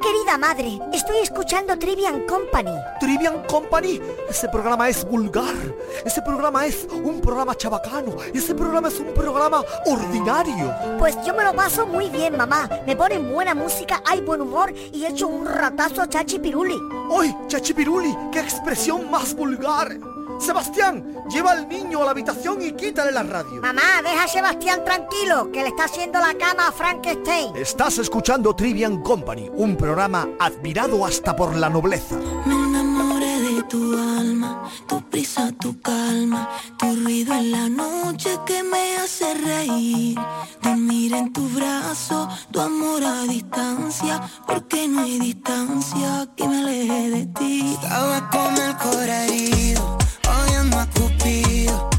Querida 0.00 0.38
madre, 0.38 0.80
estoy 0.94 1.18
escuchando 1.18 1.78
Trivian 1.78 2.24
Company. 2.26 2.72
Trivian 3.00 3.42
Company, 3.44 4.00
ese 4.30 4.48
programa 4.48 4.88
es 4.88 5.04
vulgar, 5.04 5.54
ese 6.04 6.22
programa 6.22 6.64
es 6.64 6.86
un 6.90 7.20
programa 7.20 7.54
chabacano, 7.54 8.16
ese 8.32 8.54
programa 8.54 8.88
es 8.88 8.98
un 8.98 9.12
programa 9.12 9.62
ordinario. 9.84 10.74
Pues 10.98 11.16
yo 11.26 11.34
me 11.34 11.44
lo 11.44 11.52
paso 11.52 11.86
muy 11.86 12.08
bien, 12.08 12.36
mamá. 12.36 12.66
Me 12.86 12.96
ponen 12.96 13.30
buena 13.30 13.54
música, 13.54 14.02
hay 14.08 14.22
buen 14.22 14.40
humor 14.40 14.72
y 14.72 15.04
hecho 15.04 15.28
un 15.28 15.44
ratazo 15.44 16.00
a 16.00 16.08
Chachi 16.08 16.38
Piruli. 16.38 16.78
¡Ay, 17.18 17.36
Chachi 17.46 17.74
Piruli! 17.74 18.16
¡Qué 18.32 18.40
expresión 18.40 19.10
más 19.10 19.34
vulgar! 19.34 19.98
Sebastián, 20.40 21.04
lleva 21.30 21.52
al 21.52 21.68
niño 21.68 22.00
a 22.00 22.06
la 22.06 22.10
habitación 22.12 22.62
y 22.62 22.72
quítale 22.72 23.12
la 23.12 23.22
radio. 23.22 23.60
Mamá, 23.60 24.02
deja 24.02 24.24
a 24.24 24.28
Sebastián 24.28 24.82
tranquilo, 24.84 25.52
que 25.52 25.62
le 25.62 25.68
está 25.68 25.84
haciendo 25.84 26.18
la 26.18 26.34
cama 26.34 26.68
a 26.68 26.72
Frankenstein. 26.72 27.54
Estás 27.56 27.98
escuchando 27.98 28.56
Trivian 28.56 29.02
Company, 29.02 29.50
un 29.54 29.76
programa 29.76 30.28
admirado 30.38 31.04
hasta 31.04 31.36
por 31.36 31.54
la 31.54 31.68
nobleza. 31.68 32.16
Me 32.46 32.54
enamoré 32.54 33.40
de 33.40 33.62
tu 33.64 33.92
alma, 33.92 34.70
tu 34.86 35.02
prisa, 35.10 35.52
tu 35.60 35.78
calma, 35.80 36.48
tu 36.78 36.86
ruido 36.96 37.34
en 37.34 37.52
la 37.52 37.68
noche 37.68 38.38
que 38.46 38.62
me 38.62 38.96
hace 38.96 39.34
reír. 39.34 40.18
Dormir 40.62 41.14
en 41.14 41.32
tu 41.32 41.46
brazo, 41.50 42.28
tu 42.50 42.60
amor 42.60 43.04
a 43.04 43.22
distancia, 43.24 44.22
porque 44.46 44.88
no 44.88 45.02
hay 45.02 45.18
distancia 45.18 46.26
que 46.34 46.48
me 46.48 46.58
aleje 46.60 47.10
de 47.10 47.26
ti. 47.26 47.78
Estaba 47.82 48.30
con 48.30 48.56
el 48.56 48.76
corazón 48.76 49.10
herido 49.10 49.99
odiando 50.30 50.78
a 50.78 50.86
Cupido, 50.86 51.90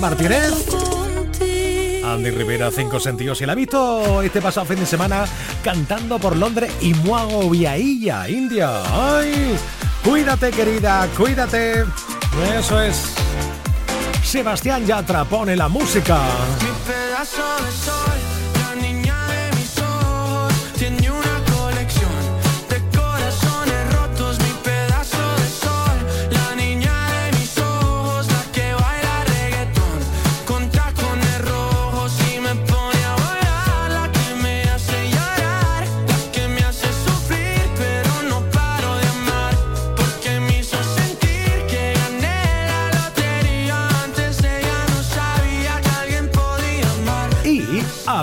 Martínez. 0.00 0.52
Andy 2.04 2.30
Rivera, 2.30 2.70
Cinco 2.70 2.98
Sentidos. 2.98 3.40
Y 3.40 3.46
la 3.46 3.52
ha 3.52 3.56
visto 3.56 4.22
este 4.22 4.40
pasado 4.40 4.66
fin 4.66 4.78
de 4.78 4.86
semana 4.86 5.26
cantando 5.62 6.18
por 6.18 6.36
Londres 6.36 6.72
y 6.80 6.94
Muago 6.94 7.48
Viailla, 7.50 8.28
India. 8.28 8.82
¡Ay! 8.92 9.56
Cuídate, 10.04 10.50
querida, 10.50 11.06
cuídate. 11.16 11.84
Eso 12.56 12.80
es. 12.80 13.14
Sebastián 14.22 14.86
Yatra 14.86 15.24
pone 15.24 15.56
la 15.56 15.68
música. 15.68 16.18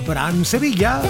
Abraham 0.05 0.43
Sevilla 0.45 1.01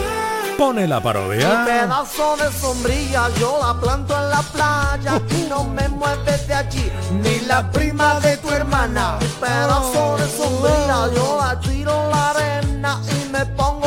pone 0.58 0.88
la 0.88 1.02
parodia. 1.02 1.66
pedazo 1.66 2.38
de 2.38 2.50
sombrilla 2.50 3.28
yo 3.38 3.60
la 3.62 3.74
planto 3.74 4.16
en 4.16 4.30
la 4.30 4.41
playa 4.41 5.22
y 5.32 5.50
no 5.50 5.66
me 5.66 5.89
mueves 5.89 6.48
de 6.48 6.54
allí 6.54 6.89
ni 7.12 7.41
la 7.41 7.70
prima 7.72 8.22
de 8.22 8.38
tu 8.38 8.50
hermana. 8.52 9.18
Mi 9.20 9.28
pedazo 9.28 10.16
de 10.16 10.30
sombrilla 10.30 11.14
yo 11.14 11.38
la 11.41 11.60
tiro 11.60 11.91
en 12.06 12.10
la 12.10 12.30
arena 12.30 13.02
y 13.12 13.30
me 13.34 13.46
pongo 13.48 13.86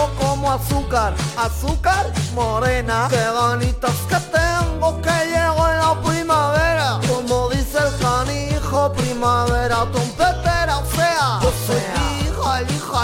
azúcar, 0.51 1.15
azúcar 1.37 2.07
morena. 2.35 3.09
Qué 3.11 3.17
ganitas 3.17 3.97
que 4.09 4.17
tengo 4.37 5.01
que 5.03 5.17
llego 5.27 5.69
en 5.69 5.79
la 5.79 6.01
primavera. 6.03 7.01
Como 7.09 7.49
dice 7.51 7.79
el 7.79 7.99
canijo, 7.99 8.93
primavera 8.93 9.87
trompetera, 9.93 10.08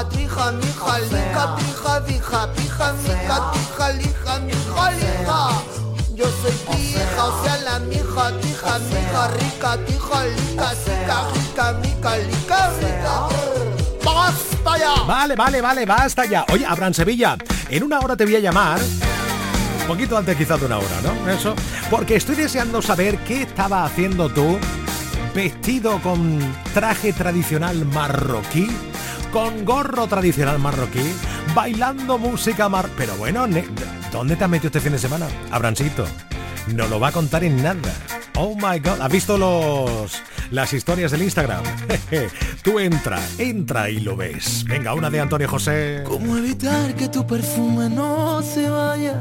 hija, 0.02 0.10
lija, 0.10 0.10
trija, 0.10 0.50
mija, 0.56 0.98
lija, 0.98 1.56
trija, 1.56 2.02
fija, 2.06 2.48
pija, 2.54 2.92
mija, 3.02 3.52
trija, 3.52 3.88
lija, 3.90 4.38
mija, 4.40 4.90
lija. 4.90 5.40
Yo 6.14 6.24
soy 6.24 6.52
pija, 6.68 7.24
o 7.24 7.44
sea, 7.44 7.56
la 7.62 7.78
mija, 7.80 8.40
tija, 8.40 8.78
mija, 8.78 9.28
rica, 9.28 9.78
tija, 9.86 10.24
lica, 10.24 10.70
sica, 10.74 11.18
rica, 11.34 11.72
mica, 11.82 12.16
lica, 12.16 12.70
rica. 12.80 13.28
¡Basta 14.04 14.78
ya! 14.78 15.02
Vale, 15.06 15.36
vale, 15.36 15.60
vale, 15.60 15.86
basta 15.86 16.24
ya. 16.24 16.44
Oye, 16.52 16.66
Abraham 16.66 16.94
Sevilla, 16.94 17.36
en 17.68 17.82
una 17.82 18.00
hora 18.00 18.16
te 18.16 18.24
voy 18.24 18.36
a 18.36 18.40
llamar. 18.40 18.80
Un 18.80 19.86
poquito 19.86 20.16
antes 20.16 20.36
quizás 20.36 20.60
de 20.60 20.66
una 20.66 20.78
hora, 20.78 21.00
¿no? 21.02 21.30
Eso. 21.30 21.54
Porque 21.90 22.16
estoy 22.16 22.36
deseando 22.36 22.80
saber 22.80 23.18
qué 23.18 23.42
estaba 23.42 23.84
haciendo 23.84 24.28
tú 24.28 24.58
vestido 25.34 26.00
con 26.00 26.38
traje 26.72 27.12
tradicional 27.12 27.84
marroquí, 27.86 28.68
con 29.34 29.64
gorro 29.64 30.06
tradicional 30.06 30.60
marroquí, 30.60 31.12
bailando 31.56 32.18
música 32.18 32.68
mar... 32.68 32.88
Pero 32.96 33.16
bueno, 33.16 33.48
¿dónde 34.12 34.36
te 34.36 34.44
has 34.44 34.48
metido 34.48 34.68
este 34.68 34.78
fin 34.78 34.92
de 34.92 34.98
semana, 35.00 35.26
Abrancito? 35.50 36.06
No 36.72 36.86
lo 36.86 37.00
va 37.00 37.08
a 37.08 37.12
contar 37.12 37.42
en 37.42 37.60
nada. 37.60 37.92
Oh 38.36 38.54
my 38.54 38.78
god, 38.78 39.00
¿has 39.00 39.10
visto 39.10 39.36
los 39.36 40.22
las 40.52 40.72
historias 40.72 41.10
del 41.10 41.22
Instagram? 41.22 41.64
Tú 42.62 42.78
entra, 42.78 43.18
entra 43.36 43.90
y 43.90 43.98
lo 43.98 44.16
ves. 44.16 44.64
Venga, 44.68 44.94
una 44.94 45.10
de 45.10 45.18
Antonio 45.18 45.48
José. 45.48 46.04
¿Cómo 46.06 46.36
evitar 46.36 46.94
que 46.94 47.08
tu 47.08 47.26
perfume 47.26 47.90
no 47.90 48.40
se 48.40 48.70
vaya? 48.70 49.20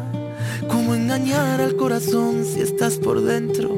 ¿Cómo 0.67 0.93
engañar 0.93 1.59
al 1.59 1.75
corazón 1.75 2.45
si 2.45 2.61
estás 2.61 2.97
por 2.97 3.19
dentro? 3.19 3.71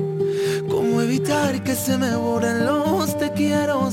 ¿Cómo 1.15 1.27
evitar 1.27 1.63
que 1.63 1.75
se 1.75 1.97
me 1.97 2.13
borren 2.13 2.65
los 2.65 3.17
te 3.17 3.31
quiero? 3.31 3.89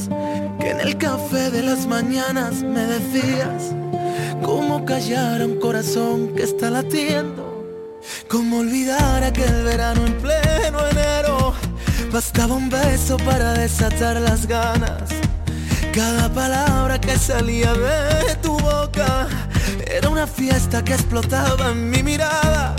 Que 0.59 0.71
en 0.71 0.81
el 0.81 0.99
café 0.99 1.53
de 1.53 1.63
las 1.63 1.87
mañanas 1.87 2.65
me 2.65 2.81
decías. 2.81 3.77
¿Cómo 4.43 4.85
callar 4.85 5.41
a 5.41 5.47
un 5.47 5.61
corazón 5.61 6.35
que 6.35 6.43
está 6.43 6.69
latiendo? 6.69 7.65
¿Cómo 8.29 8.59
olvidar 8.59 9.23
aquel 9.23 9.63
verano 9.63 10.05
en 10.05 10.15
pleno 10.15 10.89
enero? 10.89 11.55
Bastaba 12.11 12.57
un 12.57 12.69
beso 12.69 13.17
para 13.19 13.53
desatar 13.53 14.21
las 14.21 14.49
ganas. 14.49 15.11
Cada 15.95 16.29
palabra 16.29 17.01
que 17.01 17.17
salía 17.19 17.73
de 17.73 18.35
tu 18.43 18.59
boca 18.59 19.29
era 19.87 20.09
una 20.09 20.27
fiesta 20.27 20.83
que 20.83 20.95
explotaba 20.95 21.71
en 21.71 21.89
mi 21.89 22.03
mirada. 22.03 22.75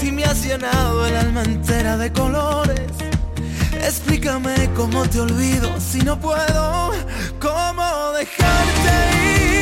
Si 0.00 0.10
me 0.10 0.24
has 0.24 0.46
llenado 0.46 1.06
el 1.06 1.14
alma 1.14 1.42
entera 1.42 1.98
de 1.98 2.10
colores, 2.10 2.90
explícame 3.86 4.70
cómo 4.76 5.08
te 5.08 5.20
olvido 5.20 5.68
si 5.80 5.98
no 5.98 6.18
puedo, 6.18 6.92
cómo 7.40 8.12
dejarte 8.12 8.92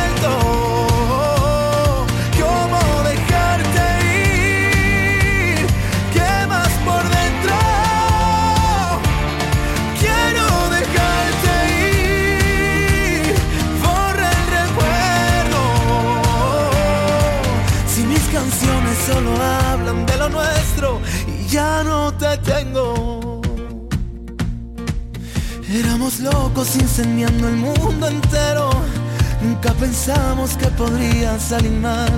Y 21.27 21.47
ya 21.47 21.83
no 21.83 22.11
te 22.13 22.37
tengo. 22.39 23.41
Éramos 25.69 26.19
locos 26.19 26.75
incendiando 26.75 27.47
el 27.47 27.55
mundo 27.55 28.07
entero. 28.07 28.69
Nunca 29.41 29.73
pensamos 29.73 30.57
que 30.57 30.67
podría 30.67 31.39
salir 31.39 31.71
mal. 31.71 32.11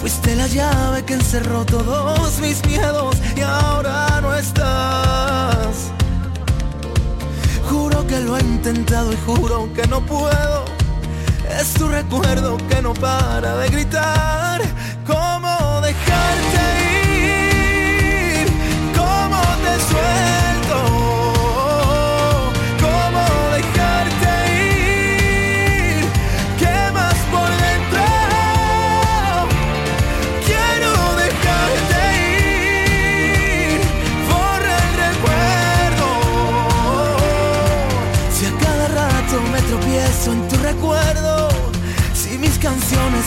Fuiste 0.00 0.34
la 0.34 0.46
llave 0.48 1.04
que 1.04 1.14
encerró 1.14 1.64
todos 1.64 2.38
mis 2.40 2.64
miedos 2.66 3.16
y 3.36 3.40
ahora 3.40 4.20
no 4.20 4.34
estás. 4.34 5.92
Juro 7.70 8.06
que 8.06 8.20
lo 8.20 8.36
he 8.36 8.40
intentado 8.40 9.12
y 9.12 9.16
juro 9.24 9.72
que 9.74 9.86
no 9.86 10.04
puedo. 10.04 10.64
Es 11.60 11.72
tu 11.74 11.86
recuerdo 11.88 12.56
que 12.68 12.82
no 12.82 12.94
para 12.94 13.56
de 13.58 13.68
gritar. 13.68 14.60
¿Cómo 15.06 15.80
dejarte? 15.80 16.83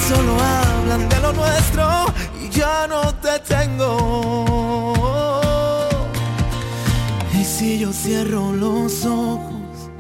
Solo 0.08 0.38
hablan 0.40 1.10
de 1.10 1.20
lo 1.20 1.34
nuestro 1.34 1.86
y 2.42 2.50
ya 2.50 2.88
no 2.88 3.14
te 3.16 3.40
tengo. 3.40 4.94
Y 7.34 7.44
si 7.44 7.80
yo 7.80 7.92
cierro 7.92 8.54
los 8.54 9.06
ojos, 9.06 9.92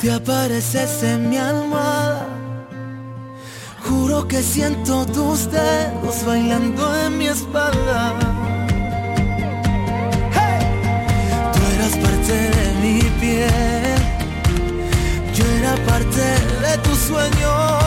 te 0.00 0.12
apareces 0.12 1.02
en 1.02 1.30
mi 1.30 1.38
almohada. 1.38 2.28
Juro 3.88 4.28
que 4.28 4.42
siento 4.42 5.04
tus 5.06 5.50
dedos 5.50 6.24
bailando 6.24 6.82
en 7.04 7.18
mi 7.18 7.26
espalda. 7.26 8.14
Tú 11.52 11.60
eras 11.74 11.96
parte 12.04 12.34
de 12.56 12.66
mi 12.82 13.00
piel, 13.20 14.00
yo 15.34 15.44
era 15.58 15.74
parte 15.86 16.24
de 16.66 16.78
tus 16.84 16.98
sueños. 16.98 17.83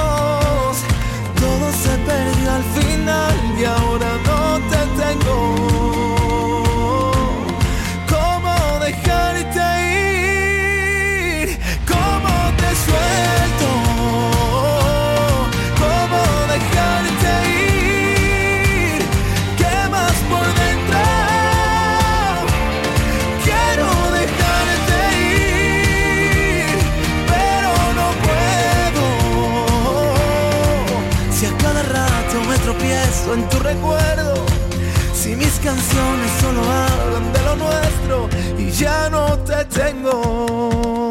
Canciones 35.67 36.31
solo 36.39 36.61
hablan 36.61 37.33
de 37.33 37.41
lo 37.43 37.55
nuestro 37.57 38.29
y 38.57 38.71
ya 38.71 39.09
no 39.09 39.37
te 39.39 39.65
tengo. 39.65 41.06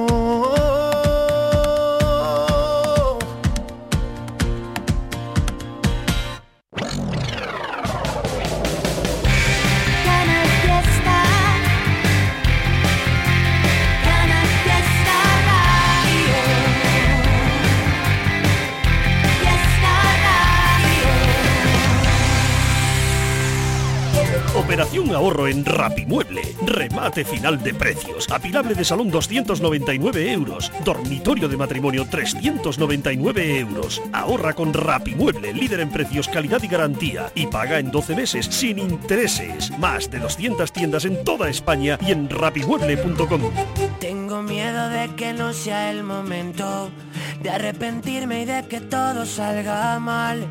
Ahorro 25.17 25.49
en 25.49 25.65
Rapimueble. 25.65 26.43
Remate 26.65 27.25
final 27.25 27.63
de 27.63 27.75
precios. 27.75 28.31
Apilable 28.31 28.75
de 28.75 28.85
salón 28.85 29.11
299 29.11 30.33
euros. 30.33 30.71
Dormitorio 30.85 31.49
de 31.49 31.57
matrimonio 31.57 32.07
399 32.09 33.59
euros. 33.59 34.03
Ahorra 34.13 34.53
con 34.53 34.73
Rapimueble, 34.73 35.53
líder 35.53 35.81
en 35.81 35.91
precios, 35.91 36.29
calidad 36.29 36.63
y 36.63 36.69
garantía. 36.69 37.33
Y 37.35 37.47
paga 37.47 37.79
en 37.79 37.91
12 37.91 38.15
meses 38.15 38.47
sin 38.47 38.79
intereses. 38.79 39.77
Más 39.79 40.11
de 40.11 40.19
200 40.19 40.71
tiendas 40.73 41.05
en 41.05 41.25
toda 41.25 41.49
España 41.49 41.99
y 42.07 42.13
en 42.13 42.29
rapimueble.com. 42.29 43.41
Tengo 43.99 44.43
miedo 44.43 44.89
de 44.91 45.09
que 45.17 45.33
no 45.33 45.53
sea 45.53 45.91
el 45.91 46.05
momento. 46.05 46.91
de 47.43 47.51
arrepentirme 47.51 48.43
y 48.43 48.45
de 48.45 48.67
que 48.67 48.81
todo 48.81 49.27
salga 49.27 49.99
mal. 49.99 50.47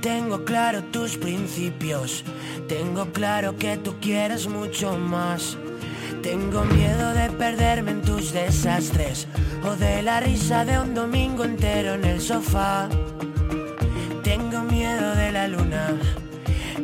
Tengo 0.00 0.44
claro 0.44 0.84
tus 0.84 1.16
principios, 1.16 2.24
tengo 2.68 3.06
claro 3.12 3.56
que 3.56 3.76
tú 3.76 3.94
quieres 4.00 4.48
mucho 4.48 4.96
más. 4.96 5.56
Tengo 6.22 6.64
miedo 6.64 7.12
de 7.12 7.30
perderme 7.30 7.92
en 7.92 8.02
tus 8.02 8.32
desastres 8.32 9.28
o 9.64 9.76
de 9.76 10.02
la 10.02 10.20
risa 10.20 10.64
de 10.64 10.78
un 10.78 10.94
domingo 10.94 11.44
entero 11.44 11.94
en 11.94 12.04
el 12.04 12.20
sofá. 12.20 12.88
Tengo 14.22 14.62
miedo 14.62 15.14
de 15.14 15.32
la 15.32 15.46
luna, 15.46 15.96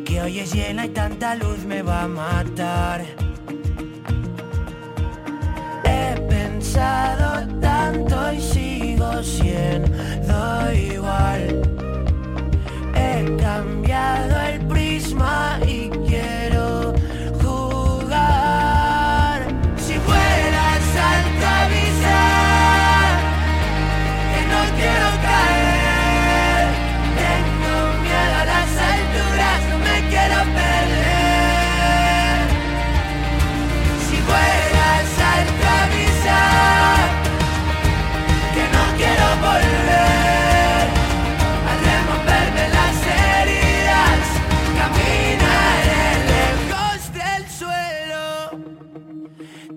que 0.05 0.21
hoy 0.21 0.39
es 0.39 0.53
llena 0.53 0.85
y 0.85 0.89
tanta 0.89 1.35
luz 1.35 1.65
me 1.65 1.81
va 1.81 2.03
a 2.03 2.07
matar. 2.07 3.03
He 5.83 6.21
pensado 6.29 7.59
tanto 7.59 8.33
y 8.33 8.39
sigo 8.39 9.21
siendo 9.23 10.73
igual. 10.73 11.82
He 12.95 13.35
cambiado 13.37 14.39
el 14.41 14.65
prisma 14.67 15.59
y 15.67 15.89
quiero 16.07 16.93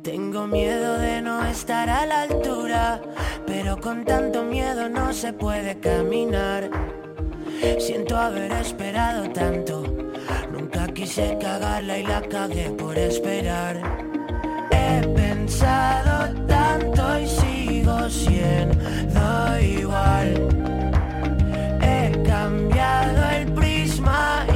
Tengo 0.03 0.47
miedo 0.47 0.99
de 0.99 1.21
no 1.23 1.45
estar 1.47 1.89
a 1.89 2.07
la 2.07 2.23
altura, 2.23 3.01
pero 3.47 3.81
con 3.81 4.05
tanto 4.05 4.43
miedo 4.43 4.89
no 4.89 5.13
se 5.13 5.33
puede 5.33 5.79
caminar. 5.79 6.71
Siento 7.79 8.17
haber 8.17 8.53
esperado 8.53 9.29
tanto, 9.31 9.83
nunca 10.53 10.87
quise 10.89 11.39
cagarla 11.41 11.99
y 11.99 12.03
la 12.05 12.21
cagué 12.23 12.71
por 12.71 12.97
esperar. 12.99 13.81
He 14.71 15.07
pensado 15.09 16.35
tanto 16.47 17.19
y 17.19 17.27
sigo 17.27 18.11
siendo 18.11 19.61
igual. 19.61 20.49
He 21.81 22.23
cambiado 22.23 23.31
el 23.31 23.53
prisma 23.53 24.47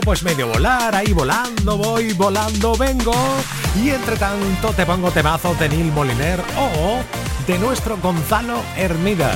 pues 0.00 0.22
medio 0.22 0.48
volar, 0.48 0.94
ahí 0.94 1.12
volando, 1.12 1.76
voy, 1.76 2.12
volando, 2.12 2.74
vengo. 2.76 3.14
Y 3.82 3.90
entre 3.90 4.16
tanto 4.16 4.72
te 4.72 4.84
pongo 4.86 5.10
temazo 5.10 5.54
de 5.54 5.68
Neil 5.68 5.92
Moliner 5.92 6.40
o 6.58 7.00
de 7.46 7.58
nuestro 7.58 7.96
Gonzalo 7.98 8.60
Hermida. 8.76 9.32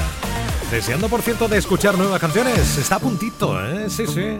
Deseando, 0.70 1.08
por 1.08 1.22
cierto, 1.22 1.46
de 1.46 1.58
escuchar 1.58 1.96
nuevas 1.96 2.20
canciones. 2.20 2.78
Está 2.78 2.96
a 2.96 2.98
puntito, 2.98 3.64
¿eh? 3.64 3.88
Sí, 3.88 4.06
sí. 4.06 4.38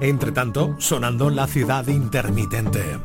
Entre 0.00 0.30
tanto, 0.30 0.76
sonando 0.78 1.30
La 1.30 1.46
Ciudad 1.46 1.86
Intermitente. 1.88 2.98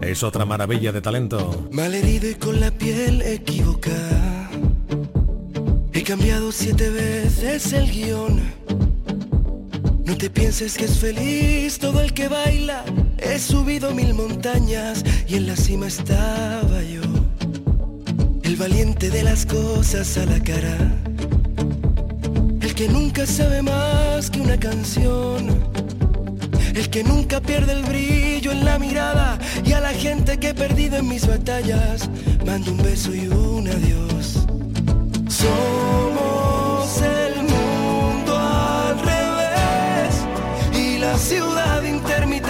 Es 0.00 0.22
otra 0.22 0.44
maravilla 0.44 0.92
de 0.92 1.00
talento. 1.00 1.68
Malherido 1.72 2.28
y 2.28 2.34
con 2.34 2.60
la 2.60 2.70
piel 2.70 3.22
equivocada. 3.22 4.50
He 5.92 6.02
cambiado 6.02 6.52
siete 6.52 6.90
veces 6.90 7.72
el 7.72 7.90
guion. 7.90 8.59
No 10.04 10.16
te 10.16 10.30
pienses 10.30 10.76
que 10.76 10.84
es 10.84 10.98
feliz 10.98 11.78
todo 11.78 12.00
el 12.00 12.12
que 12.12 12.28
baila. 12.28 12.84
He 13.18 13.38
subido 13.38 13.94
mil 13.94 14.14
montañas 14.14 15.04
y 15.28 15.36
en 15.36 15.46
la 15.46 15.56
cima 15.56 15.86
estaba 15.86 16.82
yo. 16.82 17.02
El 18.42 18.56
valiente 18.56 19.10
de 19.10 19.22
las 19.22 19.46
cosas 19.46 20.16
a 20.18 20.26
la 20.26 20.40
cara. 20.40 20.76
El 22.60 22.74
que 22.74 22.88
nunca 22.88 23.26
sabe 23.26 23.62
más 23.62 24.30
que 24.30 24.40
una 24.40 24.58
canción. 24.58 25.48
El 26.74 26.88
que 26.88 27.04
nunca 27.04 27.40
pierde 27.40 27.72
el 27.72 27.82
brillo 27.82 28.52
en 28.52 28.64
la 28.64 28.78
mirada 28.78 29.38
y 29.64 29.72
a 29.72 29.80
la 29.80 29.92
gente 29.92 30.38
que 30.38 30.50
he 30.50 30.54
perdido 30.54 30.96
en 30.96 31.08
mis 31.08 31.26
batallas 31.26 32.08
mando 32.46 32.72
un 32.72 32.78
beso 32.78 33.14
y 33.14 33.28
un 33.28 33.68
adiós. 33.68 34.46
Somos 35.28 36.09
ciudad 41.18 41.82
intermitente 41.84 42.49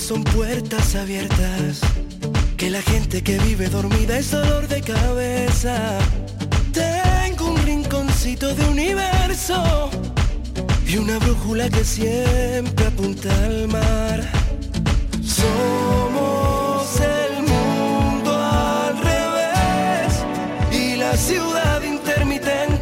son 0.00 0.24
puertas 0.24 0.96
abiertas, 0.96 1.80
que 2.56 2.68
la 2.68 2.82
gente 2.82 3.22
que 3.22 3.38
vive 3.38 3.68
dormida 3.68 4.18
es 4.18 4.30
dolor 4.30 4.66
de 4.66 4.80
cabeza. 4.80 5.98
Tengo 6.72 7.50
un 7.52 7.62
rinconcito 7.64 8.54
de 8.54 8.64
universo 8.68 9.90
y 10.86 10.96
una 10.96 11.18
brújula 11.18 11.68
que 11.70 11.84
siempre 11.84 12.86
apunta 12.86 13.28
al 13.44 13.68
mar. 13.68 14.20
Somos 15.22 17.00
el 17.00 17.42
mundo 17.42 18.32
al 18.34 18.98
revés 18.98 20.24
y 20.72 20.96
la 20.96 21.16
ciudad 21.16 21.82
intermitente 21.82 22.73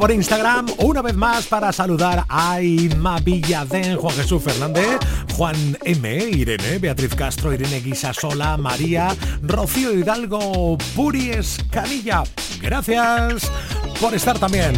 por 0.00 0.10
Instagram 0.10 0.66
una 0.78 1.02
vez 1.02 1.14
más 1.14 1.46
para 1.46 1.70
saludar 1.72 2.24
a 2.26 2.62
Inma 2.62 3.18
Villadén, 3.20 3.98
Juan 3.98 4.16
Jesús 4.16 4.42
Fernández, 4.42 4.98
Juan 5.36 5.76
M, 5.84 6.16
Irene, 6.16 6.78
Beatriz 6.78 7.14
Castro, 7.14 7.52
Irene 7.52 7.80
Guisasola, 7.80 8.56
María, 8.56 9.14
Rocío 9.42 9.92
Hidalgo, 9.92 10.78
Puri 10.96 11.32
Escanilla. 11.32 12.22
Gracias 12.62 13.50
por 14.00 14.14
estar 14.14 14.38
también 14.38 14.74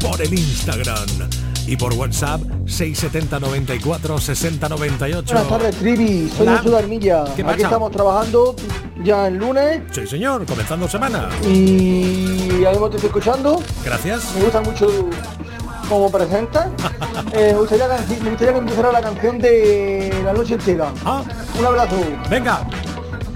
por 0.00 0.22
el 0.22 0.32
Instagram 0.32 1.43
y 1.66 1.76
por 1.76 1.94
WhatsApp 1.94 2.40
670 2.66 3.40
94 3.40 4.18
60 4.18 4.68
98. 4.68 5.32
Buenas 5.32 5.48
tardes, 5.48 5.76
Trivi. 5.76 6.28
Soy 6.36 6.48
Jesús 6.48 6.74
Armilla. 6.74 7.24
Aquí 7.24 7.62
estamos 7.62 7.90
trabajando 7.90 8.54
ya 9.02 9.28
el 9.28 9.36
lunes. 9.36 9.82
Sí, 9.90 10.06
señor, 10.06 10.44
comenzando 10.46 10.88
semana. 10.88 11.28
Y 11.46 12.64
además 12.64 12.90
te 12.90 12.96
estoy 12.96 13.08
escuchando. 13.08 13.62
Gracias. 13.84 14.34
Me 14.36 14.44
gusta 14.44 14.60
mucho 14.60 14.88
como 15.88 16.10
presenta. 16.10 16.70
eh, 17.32 17.50
me, 17.52 17.58
gustaría, 17.58 17.86
me 17.88 18.30
gustaría 18.30 18.52
que 18.52 18.58
empezara 18.58 18.92
la 18.92 19.00
canción 19.00 19.38
de 19.38 20.22
La 20.24 20.32
Noche 20.32 20.54
Entera. 20.54 20.92
Ah. 21.04 21.22
Un 21.58 21.66
abrazo. 21.66 21.96
Venga. 22.28 22.66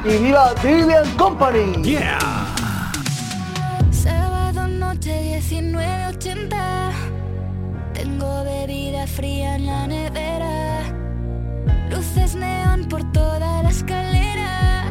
Y 0.05 0.17
viva 0.17 0.55
Trivian 0.55 1.09
Company. 1.17 1.83
Yeah. 1.83 2.48
Fría 9.19 9.57
en 9.57 9.67
la 9.67 9.85
nevera. 9.89 10.81
Luces 11.91 12.37
neón 12.37 12.85
por 12.89 13.03
toda 13.11 13.65
la 13.65 13.69
escalera. 13.69 14.85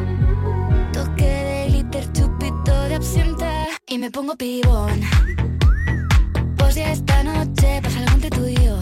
Toque 0.92 1.30
de 1.48 1.66
glitter, 1.70 2.12
chupito 2.12 2.74
de 2.88 2.96
absenta. 2.96 3.50
Y 3.86 3.96
me 3.96 4.10
pongo 4.10 4.36
pibón. 4.36 5.00
Pues 6.58 6.74
ya 6.74 6.92
esta 6.92 7.22
noche 7.22 7.80
pasa 7.82 8.00
algo 8.00 8.12
entre 8.16 8.30
tú 8.30 8.44
y 8.46 8.54
yo. 8.66 8.78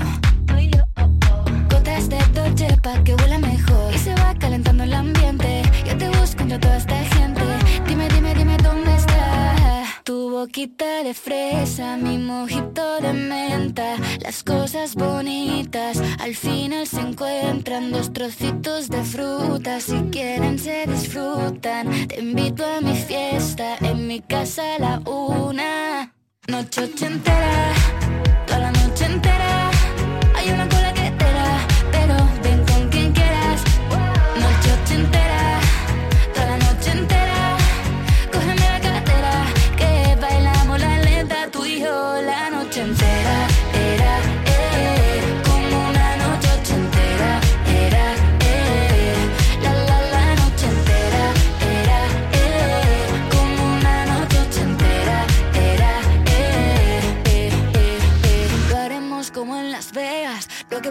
Gotas 1.71 2.09
de 2.09 2.19
Dolce 2.35 2.69
pa' 2.83 2.99
que 3.05 3.15
huela 3.15 3.39
mejor. 3.39 3.95
Y 3.95 3.99
se 3.99 4.15
va 4.17 4.35
calentando 4.35 4.83
el 4.83 4.95
ambiente. 4.95 5.63
Yo 5.87 5.97
te 5.97 6.09
busco 6.09 6.43
entre 6.43 6.59
toda 6.59 6.77
esta 6.77 6.99
gente. 7.15 7.43
Dime, 7.87 8.09
dime, 8.09 8.35
dime 8.35 8.57
dónde 8.57 8.97
está. 8.97 9.06
Tu 10.07 10.31
boquita 10.31 11.03
de 11.03 11.15
fresa, 11.15 11.97
mi 11.97 12.17
mojito 12.17 13.01
de 13.01 13.13
menta. 13.13 13.97
Las 14.21 14.45
cosas 14.45 14.95
bonitas 14.95 16.01
al 16.21 16.37
final 16.37 16.87
se 16.87 17.01
encuentran. 17.01 17.91
Dos 17.91 18.13
trocitos 18.13 18.89
de 18.89 19.03
fruta, 19.03 19.81
si 19.81 19.97
quieren 20.13 20.61
se 20.61 20.87
disfrutan. 20.87 22.07
Te 22.07 22.21
invito 22.21 22.65
a 22.65 22.81
mi 22.81 22.95
fiesta, 22.95 23.79
en 23.81 24.07
mi 24.07 24.21
casa 24.21 24.77
a 24.77 24.79
la 24.79 25.03
una. 25.11 26.15
Noche 26.47 26.85
ochentera, 26.85 27.75
toda 28.47 28.61
la 28.61 28.71
noche 28.71 29.07
entera. 29.07 29.56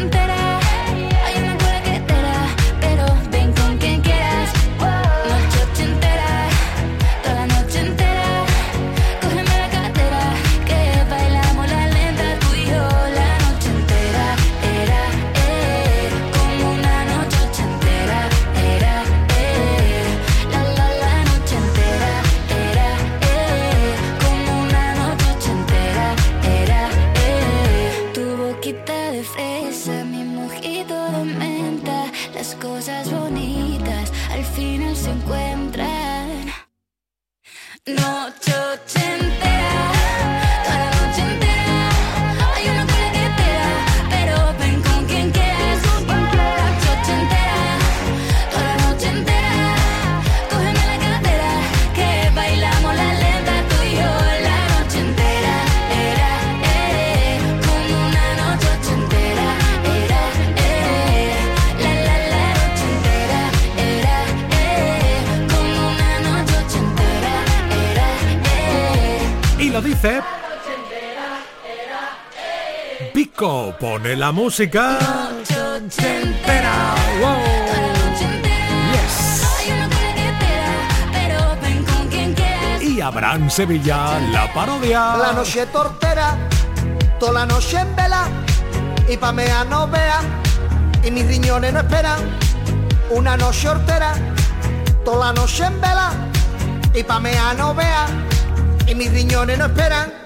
entera. 0.00 0.39
Pone 73.80 74.14
la 74.14 74.30
música. 74.30 74.98
Wow. 77.20 77.34
Quieras. 78.90 79.46
Y 82.82 83.00
Abraham 83.00 83.48
Sevilla, 83.48 84.20
la 84.30 84.52
parodia. 84.52 85.16
La 85.16 85.32
noche 85.32 85.66
tortera, 85.66 86.36
toda 87.18 87.32
la 87.32 87.46
noche 87.46 87.78
en 87.78 87.96
vela, 87.96 88.28
y 89.08 89.16
pa' 89.16 89.32
mea 89.32 89.64
no 89.64 89.88
vea, 89.88 90.20
y 91.02 91.10
mis 91.10 91.26
riñones 91.26 91.72
no 91.72 91.80
esperan. 91.80 92.20
Una 93.10 93.36
noche 93.38 93.68
hortera, 93.68 94.12
toda 95.04 95.26
la 95.26 95.32
noche 95.32 95.64
en 95.64 95.80
vela, 95.80 96.12
y 96.94 97.02
pa' 97.02 97.18
mea 97.18 97.54
no 97.54 97.74
vea, 97.74 98.06
y 98.86 98.94
mis 98.94 99.10
riñones 99.10 99.58
no 99.58 99.64
esperan. 99.64 100.19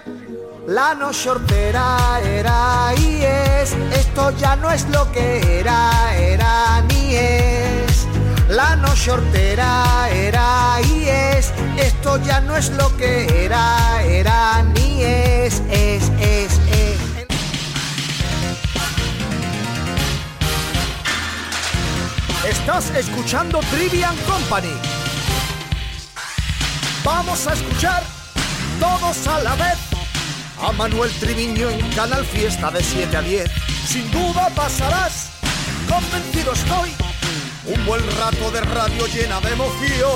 La 0.67 0.95
noche 0.95 1.29
hortera 1.29 2.21
era 2.25 2.95
y 2.97 3.23
es, 3.23 3.75
esto 3.93 4.31
ya 4.39 4.57
no 4.57 4.71
es 4.71 4.89
lo 4.89 5.13
que 5.13 5.61
era, 5.61 6.17
era 6.17 6.81
ni 6.89 7.15
es. 7.15 8.07
La 8.49 8.75
noche 8.75 9.11
hortera 9.11 10.09
era 10.11 10.81
y 10.81 11.07
es, 11.07 11.53
esto 11.77 12.19
ya 12.25 12.41
no 12.41 12.57
es 12.57 12.71
lo 12.71 12.97
que 12.97 13.45
era, 13.45 14.03
era 14.05 14.63
ni 14.63 15.03
es, 15.03 15.61
es, 15.71 16.11
es, 16.19 16.59
es. 16.73 17.29
Estás 22.49 22.89
escuchando 22.97 23.61
Trivian 23.71 24.17
Company. 24.27 24.73
Vamos 27.05 27.47
a 27.47 27.53
escuchar 27.53 28.03
todos 28.81 29.27
a 29.27 29.41
la 29.41 29.55
vez 29.57 29.94
a 30.67 30.73
Manuel 30.73 31.11
Triviño 31.21 31.69
en 31.69 31.79
Canal 31.91 32.25
Fiesta 32.25 32.71
de 32.71 32.83
7 32.83 33.17
a 33.17 33.23
10. 33.23 33.51
Sin 33.87 34.11
duda 34.11 34.49
pasarás, 34.55 35.31
convencido 35.87 36.55
estoy, 36.55 36.91
un 37.67 37.85
buen 37.85 38.01
rato 38.17 38.51
de 38.51 38.63
radio 38.63 39.07
llena 39.07 39.41
de 39.43 39.53
emoción. 39.53 40.11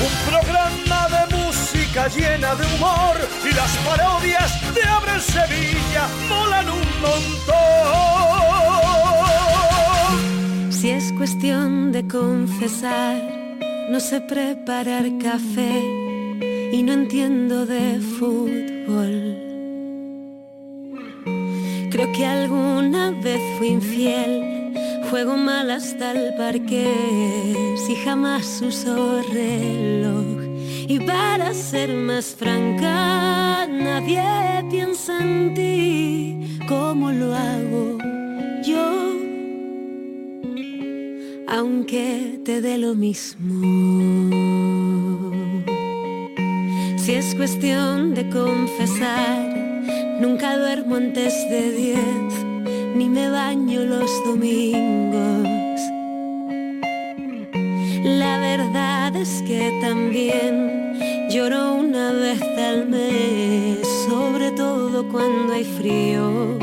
Un 0.00 0.12
programa 0.28 1.08
de 1.14 1.36
música 1.36 2.08
llena 2.08 2.56
de 2.56 2.66
humor. 2.74 3.16
Y 3.48 3.52
las 3.54 3.70
parodias 3.86 4.74
de 4.74 4.82
Abre 4.82 5.20
Sevilla 5.20 6.08
molan 6.28 6.68
un 6.68 7.00
montón. 7.00 7.52
Si 10.72 10.90
es 10.90 11.12
cuestión 11.12 11.92
de 11.92 12.08
confesar, 12.08 13.22
no 13.88 14.00
sé 14.00 14.20
preparar 14.20 15.04
café 15.22 15.80
y 16.72 16.82
no 16.82 16.92
entiendo 16.92 17.66
de 17.66 18.00
fútbol. 18.18 19.45
Creo 21.96 22.12
que 22.12 22.26
alguna 22.26 23.10
vez 23.10 23.40
fui 23.56 23.68
infiel, 23.68 24.70
juego 25.08 25.38
mal 25.38 25.70
hasta 25.70 26.12
el 26.12 26.34
parque, 26.34 27.74
si 27.86 27.96
jamás 27.96 28.60
uso 28.60 29.22
reloj. 29.32 30.44
Y 30.88 31.00
para 31.00 31.54
ser 31.54 31.94
más 31.94 32.36
franca, 32.38 33.66
nadie 33.66 34.22
piensa 34.70 35.18
en 35.22 35.54
ti 35.54 36.58
como 36.68 37.12
lo 37.12 37.34
hago 37.34 37.96
yo, 38.62 39.16
aunque 41.48 42.40
te 42.44 42.60
dé 42.60 42.76
lo 42.76 42.94
mismo. 42.94 43.54
Si 46.98 47.14
es 47.14 47.34
cuestión 47.34 48.14
de 48.14 48.28
confesar, 48.28 49.65
Nunca 50.20 50.56
duermo 50.56 50.96
antes 50.96 51.34
de 51.50 51.70
diez, 51.72 52.44
ni 52.94 53.08
me 53.08 53.28
baño 53.28 53.84
los 53.84 54.10
domingos. 54.24 55.46
La 58.02 58.38
verdad 58.38 59.14
es 59.16 59.42
que 59.46 59.78
también 59.82 60.96
lloro 61.30 61.74
una 61.74 62.12
vez 62.12 62.40
al 62.42 62.88
mes, 62.88 63.86
sobre 64.08 64.52
todo 64.52 65.06
cuando 65.12 65.52
hay 65.52 65.64
frío. 65.64 66.58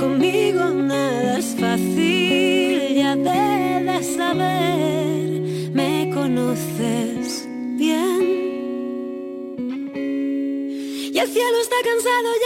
Conmigo 0.00 0.64
nada 0.70 1.38
es 1.38 1.54
fácil, 1.60 2.94
ya 2.94 3.14
debes 3.14 4.16
saber, 4.16 5.70
me 5.72 6.10
conoces 6.12 7.46
bien. 7.76 8.46
Y 11.14 11.18
el 11.18 11.28
cielo 11.28 11.58
está 11.62 11.76
cansado 11.82 12.28
ya 12.44 12.45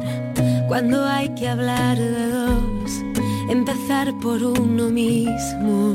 cuando 0.71 1.05
hay 1.05 1.27
que 1.35 1.49
hablar 1.49 1.97
de 1.97 2.27
dos, 2.27 3.03
empezar 3.49 4.13
por 4.21 4.41
uno 4.41 4.89
mismo. 4.89 5.91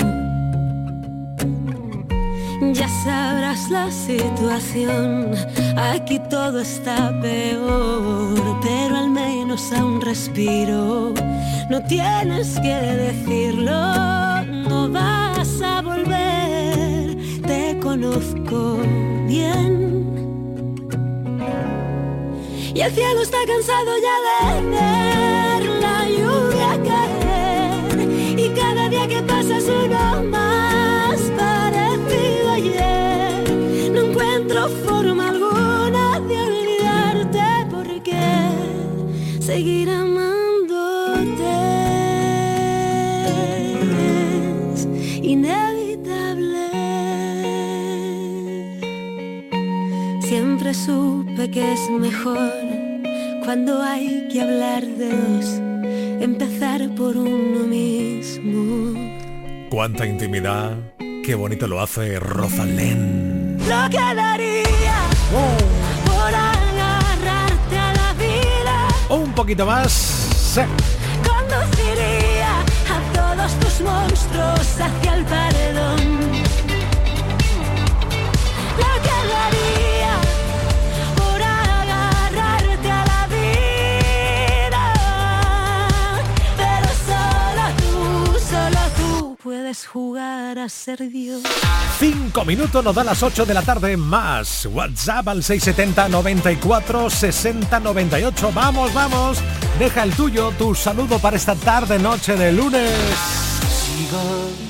Ya 2.74 2.86
sabrás 2.86 3.70
la 3.70 3.90
situación, 3.90 5.30
aquí 5.78 6.20
todo 6.28 6.60
está 6.60 7.18
peor, 7.22 8.38
pero 8.60 8.96
al 8.96 9.08
menos 9.08 9.72
aún 9.72 10.02
respiro. 10.02 11.14
No 11.70 11.82
tienes 11.84 12.60
que 12.60 12.74
decirlo, 12.74 13.72
no 14.68 14.90
vas 14.90 15.62
a 15.62 15.80
volver, 15.80 17.16
te 17.46 17.78
conozco 17.80 18.76
bien. 19.26 19.95
Y 22.76 22.82
el 22.82 22.92
cielo 22.92 23.22
está 23.22 23.38
cansado 23.46 23.92
ya 24.06 24.16
de 24.26 24.68
ver 24.68 25.64
la 25.80 26.06
lluvia 26.10 26.82
caer. 26.84 28.38
Y 28.38 28.50
cada 28.50 28.90
día 28.90 29.08
que 29.08 29.22
pasa 29.22 29.56
es 29.56 29.64
uno 29.64 30.22
más 30.24 31.18
parecido 31.38 32.50
ayer. 32.52 33.90
No 33.92 34.00
encuentro 34.02 34.68
forma 34.86 35.30
alguna 35.30 36.20
de 36.20 36.36
olvidarte 36.38 37.66
porque 37.70 38.20
seguir 39.40 39.88
que 51.56 51.72
es 51.72 51.88
mejor 51.88 52.52
cuando 53.42 53.82
hay 53.82 54.28
que 54.30 54.42
hablar 54.42 54.84
de 54.84 55.08
dos, 55.08 55.46
empezar 56.20 56.86
por 56.94 57.16
uno 57.16 57.60
mismo. 57.60 58.92
Cuánta 59.70 60.04
intimidad. 60.04 60.76
Qué 61.24 61.34
bonito 61.34 61.66
lo 61.66 61.80
hace 61.80 62.20
Rosalén. 62.20 63.56
Lo 63.60 63.88
que 63.88 63.96
daría 63.96 64.98
por 66.04 66.34
agarrarte 66.34 67.78
a 67.78 67.92
la 67.94 68.12
vida, 68.12 68.88
Un 69.08 69.32
poquito 69.32 69.64
más. 69.64 69.92
Sí. 69.92 70.60
conduciría 71.26 72.52
a 72.94 73.12
todos 73.14 73.52
tus 73.60 73.80
monstruos 73.80 74.78
hacia 74.78 75.14
el 75.14 75.24
paredón. 75.24 76.00
Lo 78.76 78.92
que 79.04 79.16
daría 79.32 79.95
jugar 89.84 90.58
a 90.58 90.68
ser 90.70 91.10
Dios. 91.10 91.42
Cinco 91.98 92.44
minutos 92.44 92.82
nos 92.82 92.94
da 92.94 93.04
las 93.04 93.22
8 93.22 93.44
de 93.44 93.52
la 93.52 93.62
tarde 93.62 93.96
más. 93.96 94.66
WhatsApp 94.66 95.28
al 95.28 95.42
670 95.42 96.08
94 96.08 97.10
60 97.10 97.80
98. 97.80 98.52
Vamos, 98.54 98.94
vamos. 98.94 99.38
Deja 99.78 100.04
el 100.04 100.12
tuyo, 100.12 100.52
tu 100.52 100.74
saludo 100.74 101.18
para 101.18 101.36
esta 101.36 101.54
tarde 101.54 101.98
noche 101.98 102.36
de 102.36 102.52
lunes. 102.52 102.90
Sigo 103.68 104.66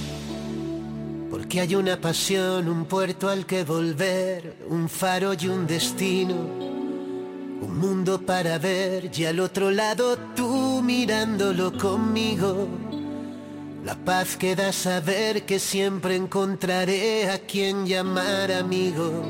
porque 1.30 1.60
hay 1.60 1.74
una 1.76 2.00
pasión, 2.00 2.68
un 2.68 2.86
puerto 2.86 3.28
al 3.28 3.46
que 3.46 3.62
volver, 3.62 4.56
un 4.68 4.88
faro 4.88 5.32
y 5.38 5.46
un 5.46 5.66
destino, 5.66 6.34
un 6.34 7.78
mundo 7.78 8.20
para 8.20 8.58
ver 8.58 9.10
y 9.16 9.26
al 9.26 9.38
otro 9.40 9.70
lado 9.70 10.16
tú 10.34 10.82
mirándolo 10.82 11.76
conmigo. 11.76 12.66
La 13.86 13.94
paz 13.94 14.36
que 14.36 14.56
da 14.56 14.72
saber 14.72 15.46
que 15.46 15.60
siempre 15.60 16.16
encontraré 16.16 17.30
a 17.30 17.38
quien 17.38 17.86
llamar 17.86 18.50
amigo. 18.50 19.22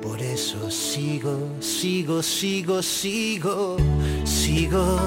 Por 0.00 0.22
eso 0.22 0.70
sigo, 0.70 1.36
sigo, 1.60 2.22
sigo, 2.22 2.82
sigo, 2.82 3.76
sigo 4.24 4.98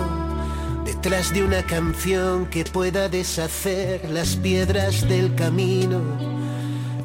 detrás 0.85 1.33
de 1.33 1.43
una 1.43 1.63
canción 1.65 2.45
que 2.45 2.63
pueda 2.63 3.09
deshacer 3.09 4.07
las 4.07 4.35
piedras 4.35 5.09
del 5.09 5.33
camino, 5.33 5.99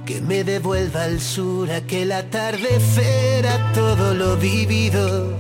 que 0.05 0.21
me 0.21 0.45
devuelva 0.45 1.05
al 1.05 1.19
sur 1.19 1.71
aquel 1.71 2.12
atardecer 2.12 3.47
a 3.47 3.73
todo 3.73 4.12
lo 4.12 4.37
vivido, 4.37 5.35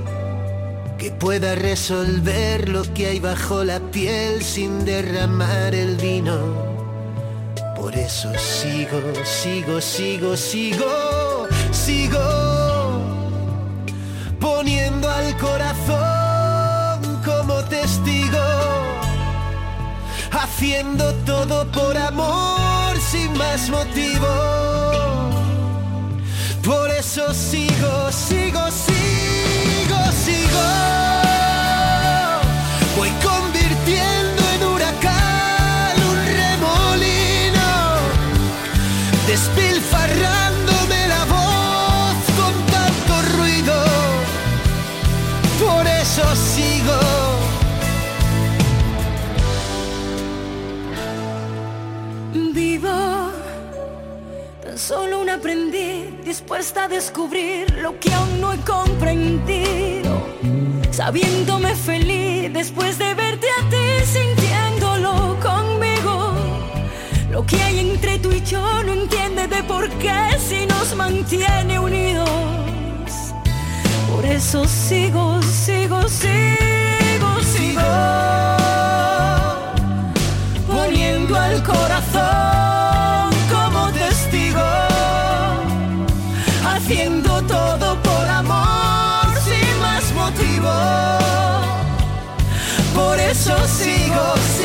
que 0.98 1.10
pueda 1.10 1.54
resolver 1.54 2.68
lo 2.68 2.82
que 2.94 3.06
hay 3.06 3.20
bajo 3.20 3.64
la 3.64 3.80
piel 3.80 4.42
sin 4.42 4.84
derramar 4.84 5.74
el 5.74 5.96
vino. 5.96 6.38
Por 7.76 7.94
eso 7.94 8.32
sigo, 8.38 9.00
sigo, 9.24 9.80
sigo, 9.80 10.36
sigo, 10.36 11.46
sigo 11.70 12.56
poniendo 14.40 15.10
al 15.10 15.36
corazón 15.36 17.20
como 17.24 17.62
testigo, 17.64 18.38
haciendo 20.30 21.12
todo 21.24 21.66
por 21.72 21.96
amor 21.96 22.96
sin 23.10 23.36
más 23.36 23.68
motivo. 23.70 24.26
Por 26.64 26.90
eso 26.90 27.32
sigo, 27.34 28.10
sigo, 28.10 28.60
sigo, 28.70 29.85
sigo. 30.26 30.66
Voy 32.96 33.10
convirtiendo 33.30 34.42
en 34.54 34.60
huracán 34.70 35.94
un 36.10 36.18
remolino 36.40 37.68
despilfarrándome 39.32 40.98
la 41.14 41.22
voz 41.36 42.16
con 42.40 42.54
tanto 42.74 43.12
ruido. 43.36 43.76
Por 45.62 45.86
eso 46.02 46.24
sigo. 46.54 47.00
Vivo 52.52 52.98
tan 54.64 54.78
solo 54.78 55.20
un 55.20 55.30
aprendiz 55.30 56.24
dispuesta 56.24 56.84
a 56.84 56.88
descubrir 56.88 57.70
lo 57.84 58.00
que 58.00 58.12
aún 58.12 58.40
no 58.40 58.52
he 58.52 58.58
comprendido. 58.74 59.95
Sabiéndome 60.96 61.74
feliz 61.74 62.50
después 62.54 62.96
de 62.96 63.12
verte 63.12 63.46
a 63.60 63.68
ti 63.68 64.06
sintiéndolo 64.06 65.38
conmigo. 65.42 66.32
Lo 67.30 67.44
que 67.44 67.60
hay 67.62 67.80
entre 67.80 68.18
tú 68.18 68.32
y 68.32 68.40
yo 68.40 68.82
no 68.82 68.94
entiende 68.94 69.46
de 69.46 69.62
por 69.64 69.90
qué 69.98 70.38
si 70.38 70.64
nos 70.64 70.96
mantiene 70.96 71.78
unidos. 71.78 72.30
Por 74.10 74.24
eso 74.24 74.64
sigo, 74.64 75.42
sigo, 75.42 76.00
sigo, 76.08 77.40
sigo. 77.42 77.82
Poniendo 80.66 81.36
al 81.36 81.62
corazón 81.62 82.65
Sigo, 93.46 93.68
sigo, 93.68 94.55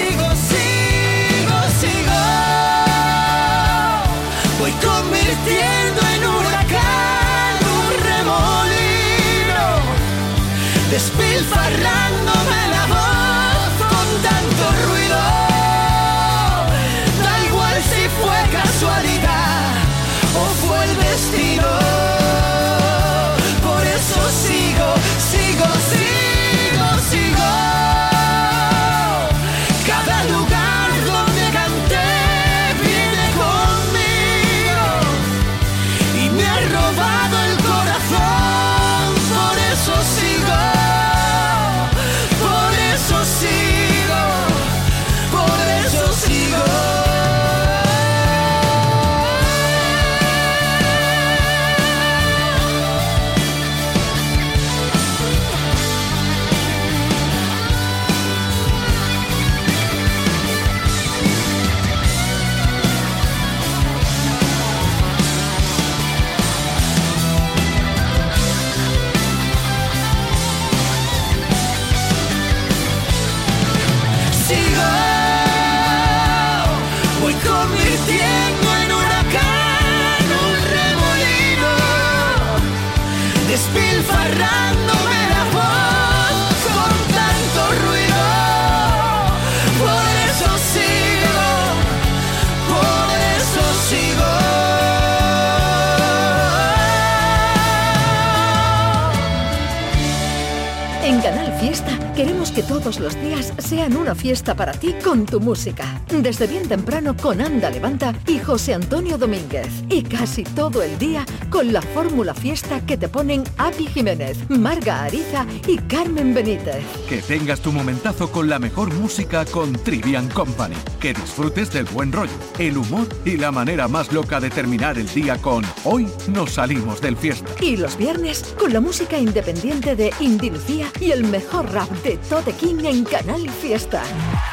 fiesta 104.21 104.53
para 104.53 104.71
ti 104.73 104.93
con 105.11 105.25
tu 105.25 105.41
música. 105.41 106.01
Desde 106.07 106.47
bien 106.47 106.69
temprano 106.69 107.17
con 107.17 107.41
Anda 107.41 107.69
Levanta 107.69 108.15
y 108.27 108.39
José 108.39 108.75
Antonio 108.75 109.17
Domínguez. 109.17 109.67
Y 109.89 110.03
casi 110.03 110.45
todo 110.45 110.81
el 110.81 110.97
día 110.97 111.25
con 111.49 111.73
la 111.73 111.81
fórmula 111.81 112.33
fiesta 112.33 112.79
que 112.85 112.95
te 112.95 113.09
ponen 113.09 113.43
Api 113.57 113.87
Jiménez, 113.87 114.37
Marga 114.49 115.03
Ariza 115.03 115.45
y 115.67 115.75
Carmen 115.79 116.33
Benítez. 116.33 116.85
Que 117.09 117.17
tengas 117.21 117.59
tu 117.59 117.73
momentazo 117.73 118.31
con 118.31 118.47
la 118.47 118.57
mejor 118.57 118.93
música 118.93 119.43
con 119.43 119.73
Trivian 119.73 120.29
Company. 120.29 120.77
Que 121.01 121.13
disfrutes 121.13 121.73
del 121.73 121.87
buen 121.87 122.13
rollo, 122.13 122.31
el 122.57 122.77
humor 122.77 123.05
y 123.25 123.35
la 123.35 123.51
manera 123.51 123.89
más 123.89 124.13
loca 124.13 124.39
de 124.39 124.49
terminar 124.49 124.97
el 124.97 125.13
día 125.13 125.35
con 125.41 125.65
Hoy 125.83 126.07
nos 126.29 126.51
salimos 126.51 127.01
del 127.01 127.17
fiesta. 127.17 127.51
Y 127.59 127.75
los 127.75 127.97
viernes 127.97 128.55
con 128.57 128.71
la 128.71 128.79
música 128.79 129.19
independiente 129.19 129.97
de 129.97 130.13
Indy 130.21 130.51
Lucía 130.51 130.87
y 131.01 131.11
el 131.11 131.25
mejor 131.25 131.69
rap 131.73 131.89
de 132.01 132.15
Totequín 132.29 132.85
en 132.85 133.03
Canal 133.03 133.49
Fiesta. 133.49 134.03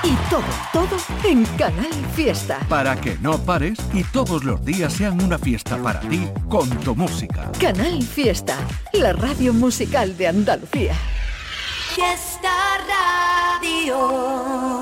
Y 0.03 0.17
todo, 0.31 0.48
todo 0.73 0.97
en 1.25 1.45
Canal 1.57 1.93
Fiesta. 2.15 2.61
Para 2.69 2.97
que 3.01 3.17
no 3.21 3.39
pares 3.39 3.79
y 3.93 4.05
todos 4.05 4.45
los 4.45 4.65
días 4.65 4.93
sean 4.93 5.23
una 5.23 5.39
fiesta 5.39 5.77
para 5.79 6.01
ti 6.01 6.29
con 6.49 6.69
tu 6.81 6.95
música. 6.95 7.51
Canal 7.61 8.03
Fiesta, 8.03 8.57
la 8.93 9.13
radio 9.13 9.53
musical 9.53 10.17
de 10.17 10.29
Andalucía. 10.29 10.95
Fiesta 11.95 12.51
Radio. 13.61 14.78